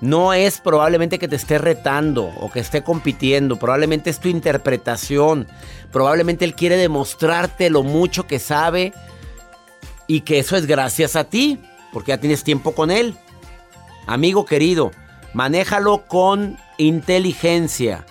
No 0.00 0.32
es 0.32 0.60
probablemente 0.60 1.18
que 1.18 1.26
te 1.26 1.34
esté 1.34 1.58
retando 1.58 2.26
o 2.26 2.48
que 2.48 2.60
esté 2.60 2.84
compitiendo. 2.84 3.56
Probablemente 3.56 4.08
es 4.08 4.20
tu 4.20 4.28
interpretación. 4.28 5.48
Probablemente 5.90 6.44
él 6.44 6.54
quiere 6.54 6.76
demostrarte 6.76 7.70
lo 7.70 7.82
mucho 7.82 8.28
que 8.28 8.38
sabe 8.38 8.92
y 10.06 10.20
que 10.20 10.38
eso 10.38 10.56
es 10.56 10.66
gracias 10.66 11.16
a 11.16 11.24
ti, 11.24 11.58
porque 11.92 12.10
ya 12.10 12.18
tienes 12.18 12.44
tiempo 12.44 12.72
con 12.72 12.92
él. 12.92 13.16
Amigo 14.06 14.44
querido, 14.44 14.92
manéjalo 15.32 16.06
con 16.06 16.56
inteligencia 16.78 18.06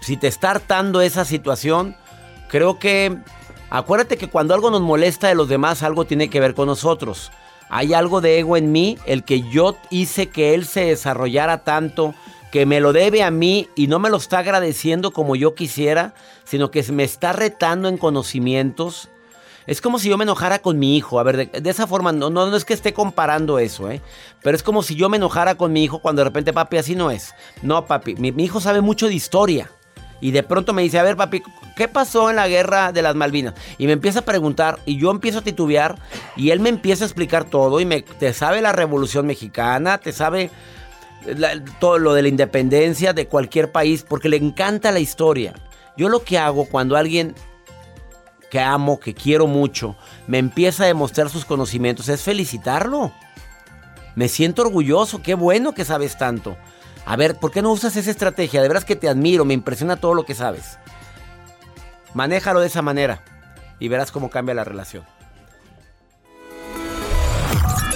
si 0.00 0.16
te 0.16 0.26
está 0.26 0.50
hartando 0.50 1.00
esa 1.00 1.24
situación, 1.24 1.96
creo 2.48 2.78
que 2.78 3.18
acuérdate 3.70 4.16
que 4.16 4.28
cuando 4.28 4.54
algo 4.54 4.70
nos 4.70 4.80
molesta 4.80 5.28
de 5.28 5.34
los 5.34 5.48
demás, 5.48 5.82
algo 5.82 6.04
tiene 6.04 6.30
que 6.30 6.40
ver 6.40 6.54
con 6.54 6.66
nosotros. 6.66 7.30
Hay 7.68 7.92
algo 7.92 8.20
de 8.20 8.38
ego 8.38 8.56
en 8.56 8.72
mí, 8.72 8.98
el 9.04 9.24
que 9.24 9.42
yo 9.42 9.76
hice 9.90 10.28
que 10.30 10.54
él 10.54 10.64
se 10.64 10.86
desarrollara 10.86 11.64
tanto, 11.64 12.14
que 12.50 12.64
me 12.64 12.80
lo 12.80 12.94
debe 12.94 13.22
a 13.22 13.30
mí 13.30 13.68
y 13.76 13.88
no 13.88 13.98
me 13.98 14.08
lo 14.08 14.16
está 14.16 14.38
agradeciendo 14.38 15.12
como 15.12 15.36
yo 15.36 15.54
quisiera, 15.54 16.14
sino 16.44 16.70
que 16.70 16.82
me 16.90 17.04
está 17.04 17.32
retando 17.34 17.88
en 17.88 17.98
conocimientos. 17.98 19.10
Es 19.66 19.82
como 19.82 19.98
si 19.98 20.08
yo 20.08 20.16
me 20.16 20.24
enojara 20.24 20.60
con 20.60 20.78
mi 20.78 20.96
hijo. 20.96 21.20
A 21.20 21.22
ver, 21.24 21.50
de, 21.50 21.70
esa 21.70 21.86
forma, 21.86 22.10
no, 22.10 22.30
no, 22.30 22.56
es 22.56 22.64
que 22.64 22.72
esté 22.72 22.94
comparando 22.94 23.58
eso, 23.58 23.90
¿eh? 23.90 24.00
Pero 24.42 24.56
es 24.56 24.62
como 24.62 24.82
si 24.82 24.94
yo 24.94 25.10
me 25.10 25.18
enojara 25.18 25.56
con 25.56 25.74
mi 25.74 25.84
hijo 25.84 25.98
cuando 25.98 26.20
de 26.20 26.24
repente, 26.24 26.54
papi, 26.54 26.78
así 26.78 26.94
no 26.94 27.10
es. 27.10 27.34
No, 27.60 27.84
papi, 27.84 28.14
mi 28.14 28.42
hijo 28.42 28.62
sabe 28.62 28.80
mucho 28.80 29.08
de 29.08 29.14
historia. 29.14 29.70
Y 30.20 30.32
de 30.32 30.42
pronto 30.42 30.72
me 30.72 30.82
dice, 30.82 30.98
a 30.98 31.02
ver 31.02 31.16
papi, 31.16 31.42
¿qué 31.76 31.88
pasó 31.88 32.30
en 32.30 32.36
la 32.36 32.48
guerra 32.48 32.92
de 32.92 33.02
las 33.02 33.14
Malvinas? 33.14 33.54
Y 33.78 33.86
me 33.86 33.92
empieza 33.92 34.20
a 34.20 34.24
preguntar 34.24 34.78
y 34.84 34.96
yo 34.96 35.10
empiezo 35.10 35.38
a 35.38 35.42
titubear 35.42 35.96
y 36.36 36.50
él 36.50 36.60
me 36.60 36.68
empieza 36.68 37.04
a 37.04 37.06
explicar 37.06 37.44
todo 37.44 37.80
y 37.80 37.84
me, 37.84 38.02
te 38.02 38.32
sabe 38.32 38.60
la 38.60 38.72
revolución 38.72 39.26
mexicana, 39.26 39.98
te 39.98 40.12
sabe 40.12 40.50
todo 41.78 41.98
lo 41.98 42.14
de 42.14 42.22
la 42.22 42.28
independencia 42.28 43.12
de 43.12 43.26
cualquier 43.26 43.70
país 43.70 44.04
porque 44.08 44.28
le 44.28 44.36
encanta 44.36 44.92
la 44.92 45.00
historia. 45.00 45.54
Yo 45.96 46.08
lo 46.08 46.22
que 46.22 46.38
hago 46.38 46.66
cuando 46.66 46.96
alguien 46.96 47.34
que 48.50 48.60
amo, 48.60 48.98
que 48.98 49.14
quiero 49.14 49.46
mucho, 49.46 49.96
me 50.26 50.38
empieza 50.38 50.84
a 50.84 50.86
demostrar 50.86 51.28
sus 51.28 51.44
conocimientos 51.44 52.08
es 52.08 52.22
felicitarlo. 52.22 53.12
Me 54.14 54.28
siento 54.28 54.62
orgulloso, 54.62 55.22
qué 55.22 55.34
bueno 55.34 55.74
que 55.74 55.84
sabes 55.84 56.16
tanto. 56.18 56.56
A 57.08 57.16
ver, 57.16 57.36
¿por 57.36 57.50
qué 57.50 57.62
no 57.62 57.72
usas 57.72 57.96
esa 57.96 58.10
estrategia? 58.10 58.60
De 58.60 58.68
veras 58.68 58.84
que 58.84 58.94
te 58.94 59.08
admiro, 59.08 59.46
me 59.46 59.54
impresiona 59.54 59.96
todo 59.96 60.12
lo 60.12 60.26
que 60.26 60.34
sabes. 60.34 60.76
Manéjalo 62.12 62.60
de 62.60 62.66
esa 62.66 62.82
manera 62.82 63.22
y 63.78 63.88
verás 63.88 64.12
cómo 64.12 64.28
cambia 64.28 64.54
la 64.54 64.62
relación. 64.62 65.06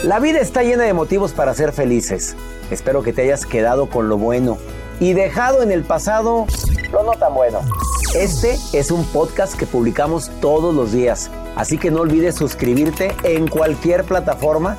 La 0.02 0.18
vida 0.18 0.40
está 0.40 0.62
llena 0.62 0.84
de 0.84 0.94
motivos 0.94 1.32
para 1.32 1.52
ser 1.52 1.74
felices. 1.74 2.34
Espero 2.70 3.02
que 3.02 3.12
te 3.12 3.20
hayas 3.20 3.44
quedado 3.44 3.90
con 3.90 4.08
lo 4.08 4.16
bueno 4.16 4.56
y 4.98 5.12
dejado 5.12 5.62
en 5.62 5.72
el 5.72 5.82
pasado 5.82 6.46
lo 6.90 7.02
no 7.02 7.12
tan 7.12 7.34
bueno. 7.34 7.60
Este 8.14 8.56
es 8.72 8.90
un 8.90 9.04
podcast 9.04 9.58
que 9.58 9.66
publicamos 9.66 10.30
todos 10.40 10.74
los 10.74 10.90
días, 10.90 11.30
así 11.54 11.76
que 11.76 11.90
no 11.90 12.00
olvides 12.00 12.36
suscribirte 12.36 13.14
en 13.24 13.46
cualquier 13.46 14.04
plataforma 14.04 14.78